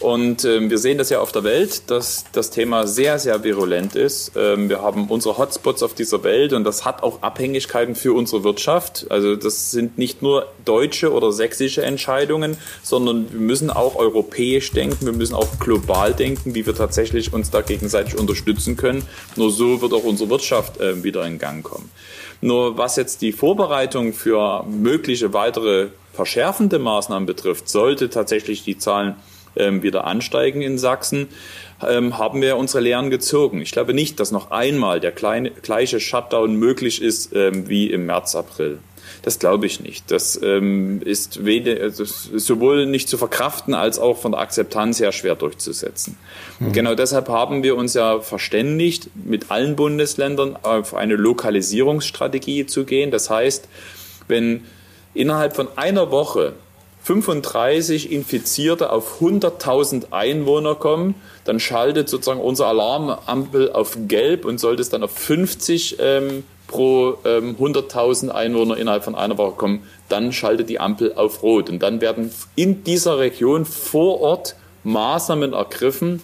Und 0.00 0.46
ähm, 0.46 0.70
wir 0.70 0.78
sehen 0.78 0.96
das 0.96 1.10
ja 1.10 1.20
auf 1.20 1.30
der 1.30 1.44
Welt, 1.44 1.90
dass 1.90 2.24
das 2.32 2.50
Thema 2.50 2.86
sehr, 2.86 3.18
sehr 3.18 3.44
virulent 3.44 3.94
ist. 3.94 4.32
Ähm, 4.34 4.70
wir 4.70 4.80
haben 4.80 5.08
unsere 5.08 5.36
Hotspots 5.36 5.82
auf 5.82 5.92
dieser 5.92 6.24
Welt 6.24 6.54
und 6.54 6.64
das 6.64 6.86
hat 6.86 7.02
auch 7.02 7.22
Abhängigkeiten 7.22 7.94
für 7.94 8.14
unsere 8.14 8.42
Wirtschaft. 8.42 9.06
Also 9.10 9.36
das 9.36 9.70
sind 9.70 9.98
nicht 9.98 10.22
nur 10.22 10.46
deutsche 10.64 11.12
oder 11.12 11.32
sächsische 11.32 11.82
Entscheidungen, 11.82 12.56
sondern 12.82 13.30
wir 13.30 13.40
müssen 13.40 13.68
auch 13.68 13.96
europäisch 13.96 14.72
denken, 14.72 15.04
wir 15.04 15.12
müssen 15.12 15.34
auch 15.34 15.58
global 15.58 16.14
denken, 16.14 16.54
wie 16.54 16.64
wir 16.64 16.74
tatsächlich 16.74 17.34
uns 17.34 17.50
da 17.50 17.60
gegenseitig 17.60 18.18
unterstützen 18.18 18.78
können. 18.78 19.06
Nur 19.36 19.50
so 19.50 19.82
wird 19.82 19.92
auch 19.92 20.04
unsere 20.04 20.30
Wirtschaft 20.30 20.80
äh, 20.80 21.04
wieder 21.04 21.26
in 21.26 21.38
Gang 21.38 21.62
kommen. 21.62 21.90
Nur 22.40 22.78
was 22.78 22.96
jetzt 22.96 23.20
die 23.20 23.32
Vorbereitung 23.32 24.14
für 24.14 24.64
mögliche 24.64 25.34
weitere 25.34 25.88
verschärfende 26.14 26.78
Maßnahmen 26.78 27.26
betrifft, 27.26 27.68
sollte 27.68 28.08
tatsächlich 28.08 28.64
die 28.64 28.78
Zahlen 28.78 29.16
wieder 29.54 30.04
ansteigen 30.04 30.62
in 30.62 30.78
Sachsen, 30.78 31.28
ähm, 31.86 32.18
haben 32.18 32.42
wir 32.42 32.56
unsere 32.56 32.82
Lehren 32.82 33.10
gezogen. 33.10 33.60
Ich 33.60 33.72
glaube 33.72 33.94
nicht, 33.94 34.20
dass 34.20 34.30
noch 34.30 34.50
einmal 34.50 35.00
der 35.00 35.12
kleine, 35.12 35.50
gleiche 35.50 36.00
Shutdown 36.00 36.54
möglich 36.56 37.02
ist 37.02 37.34
ähm, 37.34 37.68
wie 37.68 37.90
im 37.90 38.06
März, 38.06 38.34
April. 38.34 38.78
Das 39.22 39.38
glaube 39.38 39.66
ich 39.66 39.80
nicht. 39.80 40.10
Das 40.10 40.40
ähm, 40.42 41.02
ist, 41.02 41.40
das 41.44 42.00
ist 42.00 42.46
sowohl 42.46 42.86
nicht 42.86 43.08
zu 43.08 43.18
verkraften 43.18 43.74
als 43.74 43.98
auch 43.98 44.18
von 44.18 44.32
der 44.32 44.40
Akzeptanz 44.40 45.00
her 45.00 45.12
schwer 45.12 45.34
durchzusetzen. 45.34 46.16
Mhm. 46.58 46.72
Genau 46.72 46.94
deshalb 46.94 47.28
haben 47.28 47.62
wir 47.62 47.76
uns 47.76 47.94
ja 47.94 48.20
verständigt, 48.20 49.10
mit 49.14 49.50
allen 49.50 49.76
Bundesländern 49.76 50.56
auf 50.62 50.94
eine 50.94 51.16
Lokalisierungsstrategie 51.16 52.66
zu 52.66 52.84
gehen. 52.84 53.10
Das 53.10 53.28
heißt, 53.28 53.68
wenn 54.28 54.64
innerhalb 55.12 55.54
von 55.54 55.68
einer 55.76 56.10
Woche 56.10 56.54
35 57.02 58.12
Infizierte 58.12 58.90
auf 58.90 59.20
100.000 59.20 60.12
Einwohner 60.12 60.74
kommen, 60.74 61.14
dann 61.44 61.58
schaltet 61.58 62.08
sozusagen 62.08 62.40
unsere 62.40 62.68
Alarmampel 62.68 63.72
auf 63.72 63.96
gelb 64.06 64.44
und 64.44 64.58
sollte 64.58 64.82
es 64.82 64.90
dann 64.90 65.02
auf 65.02 65.12
50 65.12 65.96
ähm, 65.98 66.44
pro 66.70 67.18
ähm, 67.24 67.56
100.000 67.56 68.28
Einwohner 68.28 68.76
innerhalb 68.76 69.02
von 69.02 69.14
einer 69.14 69.36
Woche 69.38 69.56
kommen, 69.56 69.82
dann 70.08 70.32
schaltet 70.32 70.68
die 70.68 70.78
Ampel 70.78 71.14
auf 71.14 71.42
rot. 71.42 71.68
Und 71.68 71.80
dann 71.80 72.00
werden 72.00 72.30
in 72.54 72.84
dieser 72.84 73.18
Region 73.18 73.64
vor 73.64 74.20
Ort 74.20 74.54
Maßnahmen 74.84 75.52
ergriffen, 75.52 76.22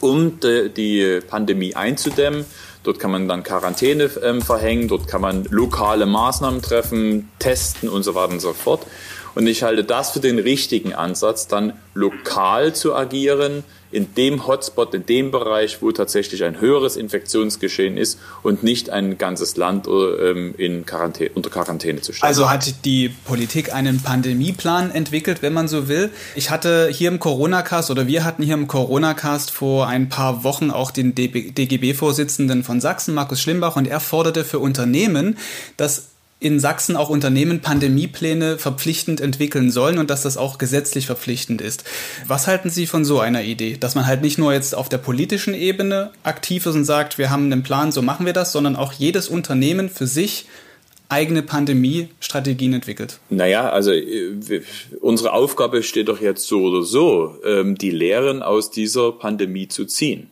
um 0.00 0.40
de, 0.40 0.70
die 0.70 1.20
Pandemie 1.26 1.74
einzudämmen. 1.74 2.46
Dort 2.82 2.98
kann 2.98 3.10
man 3.10 3.28
dann 3.28 3.42
Quarantäne 3.42 4.10
ähm, 4.22 4.42
verhängen, 4.42 4.88
dort 4.88 5.06
kann 5.06 5.20
man 5.20 5.44
lokale 5.50 6.06
Maßnahmen 6.06 6.60
treffen, 6.62 7.30
testen 7.38 7.88
und 7.88 8.02
so 8.02 8.14
weiter 8.14 8.32
und 8.32 8.40
so 8.40 8.52
fort. 8.52 8.86
Und 9.34 9.46
ich 9.46 9.62
halte 9.62 9.84
das 9.84 10.10
für 10.10 10.20
den 10.20 10.38
richtigen 10.38 10.94
Ansatz, 10.94 11.48
dann 11.48 11.72
lokal 11.94 12.74
zu 12.74 12.94
agieren, 12.94 13.64
in 13.94 14.12
dem 14.16 14.46
Hotspot, 14.48 14.92
in 14.92 15.06
dem 15.06 15.30
Bereich, 15.30 15.80
wo 15.80 15.92
tatsächlich 15.92 16.42
ein 16.42 16.60
höheres 16.60 16.96
Infektionsgeschehen 16.96 17.96
ist 17.96 18.18
und 18.42 18.64
nicht 18.64 18.90
ein 18.90 19.18
ganzes 19.18 19.56
Land 19.56 19.86
ähm, 19.86 20.52
in 20.58 20.84
Quarantäne, 20.84 21.30
unter 21.34 21.48
Quarantäne 21.48 22.00
zu 22.00 22.12
stellen. 22.12 22.28
Also 22.28 22.50
hat 22.50 22.84
die 22.84 23.10
Politik 23.24 23.72
einen 23.72 24.02
Pandemieplan 24.02 24.90
entwickelt, 24.90 25.42
wenn 25.42 25.52
man 25.52 25.68
so 25.68 25.86
will. 25.86 26.10
Ich 26.34 26.50
hatte 26.50 26.88
hier 26.90 27.08
im 27.08 27.20
Corona-Cast 27.20 27.92
oder 27.92 28.08
wir 28.08 28.24
hatten 28.24 28.42
hier 28.42 28.54
im 28.54 28.66
Corona-Cast 28.66 29.52
vor 29.52 29.86
ein 29.86 30.08
paar 30.08 30.42
Wochen 30.42 30.72
auch 30.72 30.90
den 30.90 31.14
DGB-Vorsitzenden 31.14 32.64
von 32.64 32.80
Sachsen, 32.80 33.14
Markus 33.14 33.40
Schlimbach, 33.40 33.76
und 33.76 33.86
er 33.86 34.00
forderte 34.00 34.44
für 34.44 34.58
Unternehmen, 34.58 35.38
dass 35.76 36.13
in 36.44 36.60
Sachsen 36.60 36.94
auch 36.94 37.08
Unternehmen 37.08 37.60
Pandemiepläne 37.60 38.58
verpflichtend 38.58 39.22
entwickeln 39.22 39.70
sollen 39.70 39.98
und 39.98 40.10
dass 40.10 40.22
das 40.22 40.36
auch 40.36 40.58
gesetzlich 40.58 41.06
verpflichtend 41.06 41.62
ist. 41.62 41.84
Was 42.26 42.46
halten 42.46 42.68
Sie 42.68 42.86
von 42.86 43.06
so 43.06 43.18
einer 43.18 43.42
Idee? 43.42 43.78
Dass 43.80 43.94
man 43.94 44.06
halt 44.06 44.20
nicht 44.20 44.36
nur 44.36 44.52
jetzt 44.52 44.74
auf 44.74 44.90
der 44.90 44.98
politischen 44.98 45.54
Ebene 45.54 46.10
aktiv 46.22 46.66
ist 46.66 46.74
und 46.74 46.84
sagt, 46.84 47.16
wir 47.16 47.30
haben 47.30 47.50
einen 47.50 47.62
Plan, 47.62 47.92
so 47.92 48.02
machen 48.02 48.26
wir 48.26 48.34
das, 48.34 48.52
sondern 48.52 48.76
auch 48.76 48.92
jedes 48.92 49.28
Unternehmen 49.28 49.88
für 49.88 50.06
sich 50.06 50.46
eigene 51.08 51.42
Pandemie-Strategien 51.42 52.74
entwickelt? 52.74 53.20
Naja, 53.30 53.70
also 53.70 53.92
äh, 53.92 54.62
unsere 55.00 55.32
Aufgabe 55.32 55.82
steht 55.82 56.08
doch 56.08 56.20
jetzt 56.20 56.46
so 56.46 56.62
oder 56.62 56.82
so, 56.82 57.38
ähm, 57.44 57.76
die 57.76 57.90
Lehren 57.90 58.42
aus 58.42 58.70
dieser 58.70 59.12
Pandemie 59.12 59.68
zu 59.68 59.86
ziehen. 59.86 60.30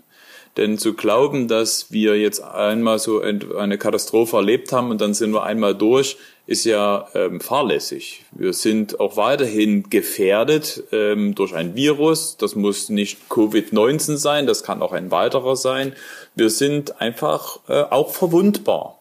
Denn 0.57 0.77
zu 0.77 0.93
glauben, 0.93 1.49
dass 1.49 1.91
wir 1.93 2.19
jetzt 2.19 2.43
einmal 2.43 2.99
so 2.99 3.23
eine 3.23 3.79
Katastrophe 3.79 4.37
erlebt 4.37 4.73
haben 4.73 4.91
und 4.91 5.01
dann 5.01 5.15
sind 5.15 5.33
wir 5.33 5.45
einmal 5.45 5.75
durch, 5.75 6.19
ist 6.47 6.65
ja 6.65 7.07
ähm, 7.15 7.41
fahrlässig. 7.41 8.25
Wir 8.33 8.53
sind 8.53 9.01
auch 9.01 9.17
weiterhin 9.17 9.89
gefährdet 9.89 10.83
ähm, 10.93 11.35
durch 11.35 11.55
ein 11.55 11.75
Virus. 11.75 12.37
Das 12.37 12.57
muss 12.57 12.89
nicht 12.89 13.19
Covid-19 13.31 14.17
sein, 14.17 14.47
das 14.47 14.63
kann 14.63 14.83
auch 14.83 14.93
ein 14.93 15.11
weiterer 15.11 15.57
sein. 15.57 15.95
Wir 16.35 16.51
sind 16.51 17.01
einfach 17.01 17.61
äh, 17.69 17.83
auch 17.83 18.11
verwundbar. 18.11 18.99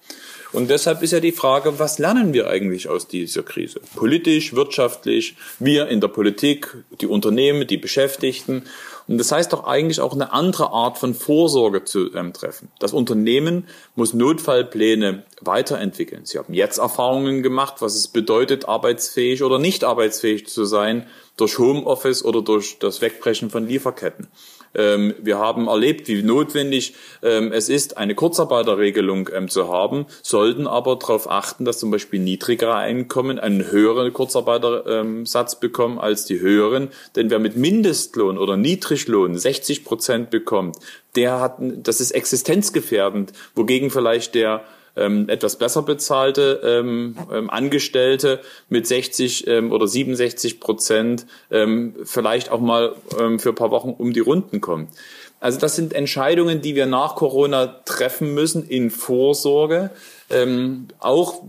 Und 0.54 0.70
deshalb 0.70 1.02
ist 1.02 1.12
ja 1.12 1.20
die 1.20 1.32
Frage, 1.32 1.80
was 1.80 1.98
lernen 1.98 2.34
wir 2.34 2.48
eigentlich 2.48 2.90
aus 2.90 3.08
dieser 3.08 3.44
Krise? 3.44 3.80
Politisch, 3.96 4.54
wirtschaftlich, 4.54 5.36
wir 5.60 5.88
in 5.88 6.02
der 6.02 6.10
Politik, 6.10 6.76
die 7.00 7.08
Unternehmen, 7.08 7.68
die 7.68 7.78
Beschäftigten. 7.78 8.64
Und 9.08 9.18
das 9.18 9.32
heißt 9.32 9.54
doch 9.54 9.64
eigentlich 9.66 10.02
auch 10.02 10.14
eine 10.14 10.34
andere 10.34 10.72
Art 10.72 10.98
von 10.98 11.14
Vorsorge 11.14 11.86
zu 11.86 12.14
ähm, 12.14 12.34
treffen. 12.34 12.70
Das 12.80 12.94
Unternehmen 12.94 13.68
muss 13.96 14.14
Notfallpläne 14.14 15.24
weiterentwickeln. 15.42 16.26
Sie 16.26 16.38
haben 16.38 16.54
jetzt 16.54 16.80
Erfahrungen 16.80 17.44
gemacht, 17.44 17.76
was 17.80 17.96
es 17.96 18.10
bedeutet, 18.10 18.68
arbeitsfähig 18.68 19.44
oder 19.44 19.58
nicht 19.58 19.84
arbeitsfähig 19.84 20.48
zu 20.48 20.66
sein 20.66 21.08
durch 21.38 21.58
Homeoffice 21.58 22.24
oder 22.24 22.42
durch 22.42 22.78
das 22.80 23.02
Wegbrechen 23.02 23.50
von 23.50 23.68
Lieferketten. 23.68 24.28
Ähm, 24.76 25.14
wir 25.22 25.40
haben 25.40 25.68
erlebt, 25.68 26.08
wie 26.08 26.24
notwendig 26.24 26.96
ähm, 27.24 27.52
es 27.52 27.70
ist, 27.70 27.98
eine 27.98 28.16
Kurzarbeiterregelung 28.16 29.30
ähm, 29.34 29.50
zu 29.50 29.68
haben, 29.68 30.06
sollten 30.22 30.68
aber 30.68 30.96
darauf 30.96 31.30
achten, 31.30 31.66
dass 31.66 31.80
zum 31.80 31.92
Beispiel 31.92 32.20
niedrigere 32.20 32.76
Einkommen 32.76 33.40
einen 33.40 33.72
höheren 33.72 34.14
Kurzarbeitersatz 34.14 35.60
bekommen 35.60 36.00
als 36.00 36.26
die 36.26 36.40
höheren. 36.40 36.90
Denn 37.16 37.30
wer 37.30 37.40
mit 37.40 37.56
Mindestlohn 37.56 38.38
oder 38.38 38.58
niedrig 38.58 38.82
Niedriglohn 38.82 39.38
60 39.38 39.86
Prozent 39.86 40.30
bekommt, 40.30 40.78
der 41.16 41.40
hat, 41.40 41.56
das 41.60 42.02
ist 42.02 42.12
existenzgefährdend, 42.12 43.34
wogegen 43.56 43.90
vielleicht 43.90 44.36
der 44.36 44.64
ähm, 44.96 45.30
etwas 45.30 45.58
besser 45.58 45.84
bezahlte 45.84 46.62
ähm, 46.64 47.16
ähm, 47.32 47.50
Angestellte 47.50 48.42
mit 48.70 48.88
60 48.88 49.48
ähm, 49.48 49.72
oder 49.72 49.88
67 49.88 50.60
Prozent 50.60 51.26
ähm, 51.50 51.96
vielleicht 52.04 52.52
auch 52.52 52.60
mal 52.60 52.96
ähm, 53.20 53.40
für 53.40 53.50
ein 53.50 53.56
paar 53.56 53.72
Wochen 53.72 53.90
um 53.98 54.14
die 54.14 54.20
Runden 54.20 54.62
kommt. 54.62 54.90
Also 55.42 55.60
das 55.60 55.76
sind 55.76 55.94
Entscheidungen, 55.94 56.62
die 56.62 56.76
wir 56.76 56.86
nach 56.86 57.16
Corona 57.16 57.66
treffen 57.86 58.36
müssen 58.36 58.64
in 58.70 58.92
Vorsorge. 58.92 59.90
Ähm, 60.30 60.88
auch 61.00 61.42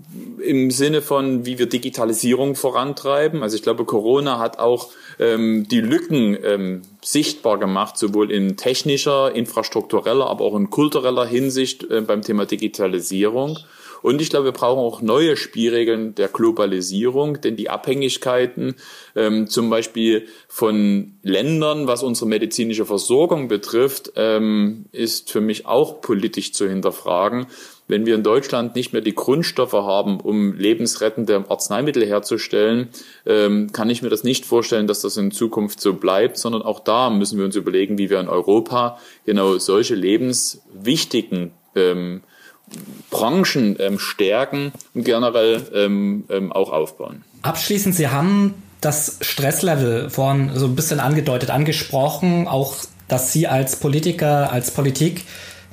im 0.43 0.71
Sinne 0.71 1.03
von, 1.03 1.45
wie 1.45 1.59
wir 1.59 1.67
Digitalisierung 1.67 2.57
vorantreiben. 2.57 3.43
Also 3.43 3.55
ich 3.55 3.63
glaube, 3.63 3.85
Corona 3.85 4.39
hat 4.39 4.59
auch 4.59 4.91
ähm, 5.21 5.69
die 5.71 5.83
Lücken 5.83 6.37
ähm, 6.43 6.83
sichtbar 7.03 7.59
gemacht, 7.59 7.99
sowohl 7.99 8.33
in 8.33 8.57
technischer, 8.57 9.33
infrastruktureller, 9.35 10.27
aber 10.27 10.47
auch 10.47 10.57
in 10.57 10.71
kultureller 10.71 11.27
Hinsicht 11.27 11.89
äh, 11.91 12.01
beim 12.01 12.23
Thema 12.23 12.47
Digitalisierung. 12.47 13.59
Und 14.03 14.21
ich 14.21 14.31
glaube, 14.31 14.47
wir 14.47 14.53
brauchen 14.53 14.81
auch 14.81 15.01
neue 15.01 15.37
Spielregeln 15.37 16.15
der 16.15 16.29
Globalisierung, 16.29 17.41
denn 17.41 17.57
die 17.57 17.71
Abhängigkeiten 17.71 18.75
ähm, 19.15 19.49
zum 19.49 19.71
Beispiel 19.71 20.27
von 20.49 21.15
Ländern, 21.23 21.87
was 21.87 22.03
unsere 22.03 22.29
medizinische 22.29 22.85
Versorgung 22.85 23.49
betrifft, 23.49 24.13
ähm, 24.17 24.87
ist 24.93 25.31
für 25.31 25.41
mich 25.41 25.67
auch 25.67 26.01
politisch 26.01 26.53
zu 26.53 26.69
hinterfragen. 26.69 27.47
Wenn 27.89 28.07
wir 28.07 28.15
in 28.15 28.23
Deutschland 28.23 28.75
nicht 28.75 28.93
mehr 28.93 29.03
die 29.03 29.15
Grundstoffe 29.15 29.73
haben, 29.73 30.21
um 30.21 30.55
lebensrettende 30.55 31.45
Arzneimittel 31.49 32.07
herzustellen, 32.07 32.89
ähm, 33.27 33.71
kann 33.73 33.91
ich 33.91 34.03
mir 34.03 34.09
das 34.09 34.25
nicht 34.25 34.47
vorstellen, 34.47 34.87
dass 34.87 35.03
das 35.03 35.17
in 35.17 35.31
Zukunft 35.31 35.81
so 35.81 35.95
bleibt, 35.95 36.39
sondern 36.39 36.63
auch 36.63 36.81
da 36.81 37.11
müssen 37.11 37.39
wir 37.39 37.45
uns 37.45 37.57
überlegen, 37.57 37.99
wie 37.99 38.09
wir 38.09 38.21
in 38.21 38.29
Europa 38.29 38.99
genau 39.27 39.59
solche 39.59 39.95
lebenswichtigen 39.95 41.53
ähm, 41.75 42.23
Branchen 43.11 43.77
ähm, 43.79 43.99
stärken 43.99 44.73
und 44.95 45.05
generell 45.05 45.63
ähm, 45.75 46.25
ähm, 46.31 46.53
auch 46.53 46.73
aufbauen. 46.73 47.23
Abschließend, 47.43 47.95
Sie 47.95 48.09
haben 48.09 48.55
das 48.81 49.19
Stresslevel 49.21 50.11
vorhin 50.11 50.51
so 50.55 50.67
ein 50.67 50.75
bisschen 50.75 51.01
angedeutet, 51.01 51.51
angesprochen, 51.51 52.49
auch 52.49 52.77
dass 53.09 53.33
Sie 53.33 53.47
als 53.47 53.77
Politiker, 53.77 54.51
als 54.51 54.71
Politik 54.71 55.25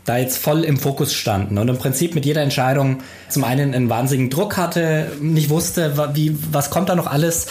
da 0.10 0.18
jetzt 0.18 0.40
voll 0.40 0.64
im 0.64 0.78
Fokus 0.80 1.14
standen 1.14 1.60
und 1.60 1.68
im 1.68 1.78
Prinzip 1.78 2.16
mit 2.16 2.26
jeder 2.26 2.42
Entscheidung 2.42 3.02
zum 3.30 3.44
einen 3.44 3.76
einen 3.76 3.90
wahnsinnigen 3.90 4.32
Druck 4.32 4.58
hatte, 4.58 5.12
nicht 5.22 5.52
wusste, 5.52 6.10
wie, 6.16 6.36
was 6.52 6.72
kommt 6.72 6.90
da 6.90 6.96
noch 6.96 7.06
alles. 7.06 7.46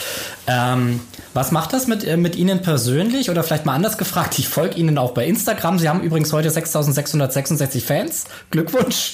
Ähm, 0.45 0.99
was 1.33 1.51
macht 1.51 1.71
das 1.71 1.87
mit, 1.87 2.03
äh, 2.03 2.17
mit 2.17 2.35
Ihnen 2.35 2.61
persönlich? 2.61 3.29
Oder 3.29 3.43
vielleicht 3.43 3.65
mal 3.65 3.75
anders 3.75 3.97
gefragt, 3.97 4.37
ich 4.39 4.49
folge 4.49 4.75
Ihnen 4.77 4.97
auch 4.97 5.11
bei 5.11 5.25
Instagram. 5.25 5.79
Sie 5.79 5.87
haben 5.87 6.01
übrigens 6.01 6.33
heute 6.33 6.49
6666 6.49 7.85
Fans, 7.85 8.25
Glückwunsch, 8.51 9.13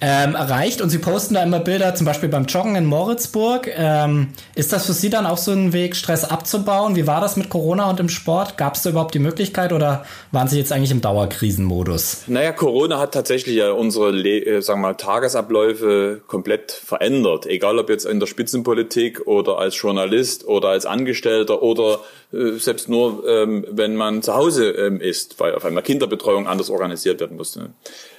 ähm, 0.00 0.34
erreicht. 0.34 0.80
Und 0.80 0.88
Sie 0.88 0.98
posten 0.98 1.34
da 1.34 1.42
immer 1.42 1.58
Bilder, 1.58 1.94
zum 1.94 2.06
Beispiel 2.06 2.30
beim 2.30 2.46
Joggen 2.46 2.74
in 2.76 2.86
Moritzburg. 2.86 3.68
Ähm, 3.76 4.28
ist 4.54 4.72
das 4.72 4.86
für 4.86 4.94
Sie 4.94 5.10
dann 5.10 5.26
auch 5.26 5.36
so 5.36 5.52
ein 5.52 5.74
Weg, 5.74 5.94
Stress 5.94 6.24
abzubauen? 6.24 6.96
Wie 6.96 7.06
war 7.06 7.20
das 7.20 7.36
mit 7.36 7.50
Corona 7.50 7.90
und 7.90 8.00
im 8.00 8.08
Sport? 8.08 8.56
Gab 8.56 8.76
es 8.76 8.82
da 8.82 8.90
überhaupt 8.90 9.12
die 9.14 9.18
Möglichkeit 9.18 9.74
oder 9.74 10.06
waren 10.32 10.48
Sie 10.48 10.56
jetzt 10.56 10.72
eigentlich 10.72 10.92
im 10.92 11.02
Dauerkrisenmodus? 11.02 12.22
Naja, 12.28 12.52
Corona 12.52 12.77
hat 12.98 13.12
tatsächlich 13.12 13.56
ja 13.56 13.72
unsere 13.72 14.10
äh, 14.10 14.60
sagen 14.60 14.80
wir 14.80 14.88
mal, 14.88 14.94
Tagesabläufe 14.94 16.20
komplett 16.26 16.72
verändert. 16.72 17.46
Egal 17.46 17.78
ob 17.78 17.90
jetzt 17.90 18.04
in 18.04 18.20
der 18.20 18.26
Spitzenpolitik 18.26 19.26
oder 19.26 19.58
als 19.58 19.80
Journalist 19.80 20.46
oder 20.46 20.68
als 20.68 20.86
Angestellter 20.86 21.62
oder 21.62 22.00
äh, 22.32 22.52
selbst 22.52 22.88
nur, 22.88 23.26
ähm, 23.26 23.66
wenn 23.70 23.96
man 23.96 24.22
zu 24.22 24.34
Hause 24.34 24.70
ähm, 24.70 25.00
ist, 25.00 25.40
weil 25.40 25.54
auf 25.54 25.64
einmal 25.64 25.82
Kinderbetreuung 25.82 26.46
anders 26.46 26.70
organisiert 26.70 27.20
werden 27.20 27.36
musste. 27.36 27.70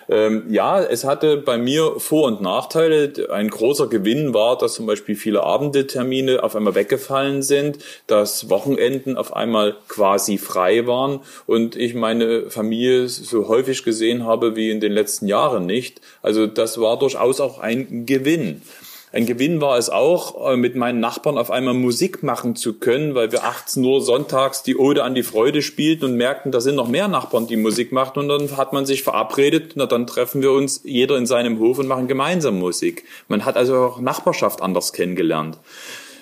Ähm, 0.10 0.46
ja, 0.50 0.82
es 0.82 1.04
hatte 1.04 1.38
bei 1.38 1.60
mir 1.60 2.00
Vor- 2.00 2.28
und 2.28 2.42
Nachteile. 2.42 3.30
Ein 3.32 3.50
großer 3.50 3.88
Gewinn 3.88 4.34
war, 4.34 4.58
dass 4.58 4.74
zum 4.74 4.88
Beispiel 4.88 5.16
viele 5.16 5.44
Abendetermine 5.44 6.42
auf 6.42 6.56
einmal 6.56 6.74
weggefallen 6.74 7.44
sind, 7.44 7.78
dass 8.08 8.50
Wochenenden 8.50 9.18
auf 9.18 9.36
einmal 9.36 9.76
quasi 9.88 10.40
frei 10.40 10.88
waren 10.88 11.20
und 11.46 11.76
ich 11.76 11.94
meine 11.94 12.50
Familie 12.50 13.08
so 13.08 13.48
häufig 13.48 13.84
gesehen 13.84 14.26
habe 14.26 14.56
wie 14.56 14.72
in 14.72 14.80
den 14.80 14.92
letzten 14.92 15.28
Jahren 15.28 15.68
nicht. 15.68 16.02
Also 16.24 16.48
das 16.48 16.82
war 16.82 16.98
durchaus 16.98 17.40
auch 17.40 17.60
ein 17.60 18.08
Gewinn. 18.08 18.64
Ein 19.12 19.26
Gewinn 19.26 19.60
war 19.60 19.78
es 19.78 19.90
auch, 19.90 20.52
äh, 20.52 20.56
mit 20.56 20.76
meinen 20.76 21.00
Nachbarn 21.00 21.40
auf 21.40 21.50
einmal 21.50 21.74
Musik 21.74 22.22
machen 22.22 22.56
zu 22.56 22.78
können, 22.78 23.16
weil 23.16 23.32
wir 23.32 23.44
18 23.44 23.84
Uhr 23.84 24.02
sonntags 24.02 24.62
die 24.62 24.78
Ode 24.78 25.04
an 25.04 25.16
die 25.16 25.24
Freude 25.24 25.64
spielten 25.64 26.06
und 26.06 26.16
merkten, 26.16 26.52
da 26.52 26.62
sind 26.62 26.76
noch 26.76 26.88
mehr 26.88 27.08
Nachbarn, 27.08 27.48
die 27.48 27.56
Musik 27.56 27.92
machen. 27.92 28.20
Und 28.20 28.28
dann 28.28 28.56
hat 28.56 28.72
man 28.72 28.86
sich 28.86 29.02
verabredet, 29.02 29.72
na 29.76 29.88
dann 29.88 30.06
treffen 30.06 30.44
wir 30.44 30.52
uns 30.52 30.82
jeder 30.84 31.18
in 31.18 31.26
seinem 31.26 31.58
Hof 31.58 31.80
und 31.80 31.88
machen 31.88 32.08
gemeinsam 32.08 32.60
Musik. 32.60 33.04
Man 33.28 33.46
hat 33.46 33.58
also 33.58 33.78
auch 33.78 34.00
Nachbarschaft 34.00 34.62
anders 34.62 34.94
kennengelernt. 34.94 35.58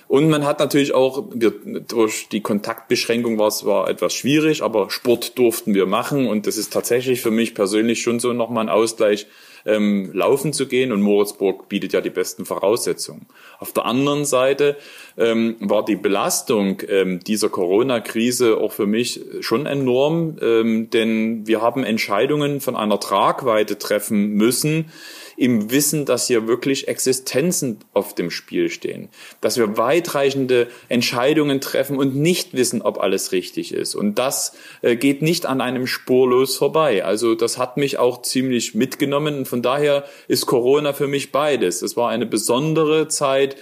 Und 0.08 0.30
man 0.30 0.46
hat 0.46 0.60
natürlich 0.60 0.94
auch, 0.94 1.26
wir, 1.34 1.52
durch 1.86 2.30
die 2.30 2.40
Kontaktbeschränkung 2.40 3.38
war 3.38 3.50
es 3.50 3.66
war 3.66 3.90
etwas 3.90 4.14
schwierig, 4.14 4.64
aber 4.64 4.90
Sport 4.90 5.38
durften 5.38 5.74
wir 5.74 5.86
machen 5.86 6.28
und 6.28 6.48
das 6.48 6.56
ist 6.56 6.72
tatsächlich 6.72 7.20
für 7.20 7.32
mich 7.32 7.54
persönlich 7.54 8.02
schon 8.02 8.22
so 8.22 8.32
nochmal 8.32 8.64
ein 8.64 8.70
Ausgleich, 8.70 9.28
ähm, 9.68 10.12
laufen 10.14 10.54
zu 10.54 10.68
gehen 10.68 10.92
und 10.92 11.02
Moritzburg 11.02 11.70
bietet 11.70 11.94
ja 11.94 12.02
die 12.02 12.10
besten 12.10 12.46
Voraussetzungen. 12.46 13.28
Auf 13.60 13.74
der 13.74 13.86
anderen 13.86 14.26
Seite 14.26 14.78
ähm, 15.18 15.56
war 15.60 15.86
die 15.86 15.96
Belastung 15.96 16.82
ähm, 16.88 17.20
dieser 17.20 17.50
Corona-Krise 17.50 18.58
auch 18.58 18.72
für 18.72 18.88
mich 18.88 19.22
schon 19.42 19.66
enorm, 19.66 20.38
ähm, 20.42 20.90
denn 20.90 21.46
wir 21.46 21.62
haben 21.62 21.84
Entscheidungen 21.84 22.62
von 22.62 22.76
einer 22.76 23.00
Tragweite 23.00 23.78
treffen 23.78 24.34
müssen, 24.34 24.90
im 25.38 25.70
Wissen, 25.70 26.06
dass 26.06 26.28
hier 26.28 26.48
wirklich 26.48 26.88
Existenzen 26.88 27.78
auf 27.94 28.16
dem 28.16 28.32
Spiel 28.32 28.70
stehen, 28.70 29.10
dass 29.40 29.58
wir 29.58 29.78
weitreichende 29.78 30.68
Entscheidungen 30.90 31.62
treffen 31.62 31.98
und 31.98 32.16
nicht 32.16 32.54
wissen, 32.54 32.82
ob 32.82 33.00
alles 33.00 33.32
richtig 33.32 33.72
ist. 33.72 33.94
Und 33.94 34.16
das 34.16 34.54
äh, 34.82 34.96
geht 34.96 35.22
nicht 35.22 35.46
an 35.46 35.62
einem 35.62 35.86
spurlos 35.86 36.58
vorbei. 36.58 37.06
Also 37.06 37.36
das 37.36 37.60
hat 37.60 37.78
mich 37.78 38.00
auch 38.00 38.24
ziemlich 38.24 38.74
mitgenommen 38.74 39.38
und 39.38 39.48
von 39.48 39.62
daher 39.62 40.06
ist 40.28 40.48
Corona 40.48 40.94
für 40.94 41.08
mich 41.08 41.32
beides. 41.32 41.84
Es 41.84 41.96
war 41.96 42.10
eine 42.10 42.26
besondere 42.26 43.08
Zeit, 43.08 43.56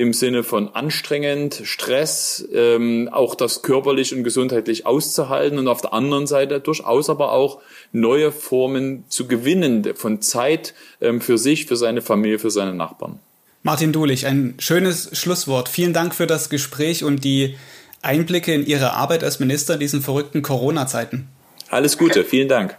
im 0.00 0.14
Sinne 0.14 0.44
von 0.44 0.74
anstrengend, 0.74 1.60
Stress, 1.64 2.48
ähm, 2.54 3.10
auch 3.12 3.34
das 3.34 3.60
körperlich 3.60 4.14
und 4.14 4.24
gesundheitlich 4.24 4.86
auszuhalten 4.86 5.58
und 5.58 5.68
auf 5.68 5.82
der 5.82 5.92
anderen 5.92 6.26
Seite 6.26 6.58
durchaus 6.58 7.10
aber 7.10 7.32
auch 7.32 7.60
neue 7.92 8.32
Formen 8.32 9.04
zu 9.08 9.28
gewinnen 9.28 9.86
von 9.94 10.22
Zeit 10.22 10.72
ähm, 11.02 11.20
für 11.20 11.36
sich, 11.36 11.66
für 11.66 11.76
seine 11.76 12.00
Familie, 12.00 12.38
für 12.38 12.50
seine 12.50 12.72
Nachbarn. 12.72 13.18
Martin 13.62 13.92
Dulich, 13.92 14.24
ein 14.24 14.54
schönes 14.58 15.10
Schlusswort. 15.18 15.68
Vielen 15.68 15.92
Dank 15.92 16.14
für 16.14 16.26
das 16.26 16.48
Gespräch 16.48 17.04
und 17.04 17.22
die 17.22 17.56
Einblicke 18.00 18.54
in 18.54 18.64
Ihre 18.64 18.94
Arbeit 18.94 19.22
als 19.22 19.38
Minister 19.38 19.74
in 19.74 19.80
diesen 19.80 20.00
verrückten 20.00 20.40
Corona-Zeiten. 20.40 21.28
Alles 21.68 21.98
Gute, 21.98 22.24
vielen 22.24 22.48
Dank. 22.48 22.74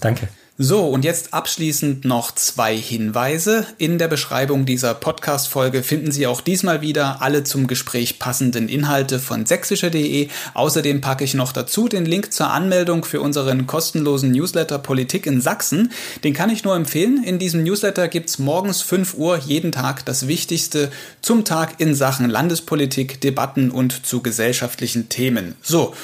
Danke. 0.00 0.28
So, 0.60 0.88
und 0.88 1.04
jetzt 1.04 1.34
abschließend 1.34 2.04
noch 2.04 2.32
zwei 2.32 2.76
Hinweise. 2.76 3.64
In 3.78 3.96
der 3.96 4.08
Beschreibung 4.08 4.66
dieser 4.66 4.92
Podcast-Folge 4.92 5.84
finden 5.84 6.10
Sie 6.10 6.26
auch 6.26 6.40
diesmal 6.40 6.80
wieder 6.80 7.22
alle 7.22 7.44
zum 7.44 7.68
Gespräch 7.68 8.18
passenden 8.18 8.68
Inhalte 8.68 9.20
von 9.20 9.46
sächsischer.de. 9.46 10.26
Außerdem 10.54 11.00
packe 11.00 11.22
ich 11.22 11.34
noch 11.34 11.52
dazu 11.52 11.86
den 11.86 12.06
Link 12.06 12.32
zur 12.32 12.50
Anmeldung 12.50 13.04
für 13.04 13.20
unseren 13.20 13.68
kostenlosen 13.68 14.32
Newsletter 14.32 14.80
Politik 14.80 15.26
in 15.26 15.40
Sachsen. 15.40 15.92
Den 16.24 16.34
kann 16.34 16.50
ich 16.50 16.64
nur 16.64 16.74
empfehlen. 16.74 17.22
In 17.22 17.38
diesem 17.38 17.62
Newsletter 17.62 18.08
gibt's 18.08 18.40
morgens 18.40 18.82
5 18.82 19.14
Uhr 19.14 19.38
jeden 19.38 19.70
Tag 19.70 20.04
das 20.06 20.26
Wichtigste 20.26 20.90
zum 21.22 21.44
Tag 21.44 21.78
in 21.78 21.94
Sachen 21.94 22.28
Landespolitik, 22.28 23.20
Debatten 23.20 23.70
und 23.70 24.04
zu 24.04 24.22
gesellschaftlichen 24.22 25.08
Themen. 25.08 25.54
So, 25.62 25.94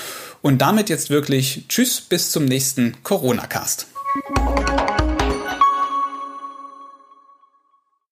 und 0.42 0.58
damit 0.58 0.90
jetzt 0.90 1.10
wirklich 1.10 1.64
Tschüss 1.68 2.00
bis 2.00 2.30
zum 2.30 2.44
nächsten 2.44 2.94
Corona-Cast. 3.02 3.88
Thank 4.14 4.68
you. 4.68 4.73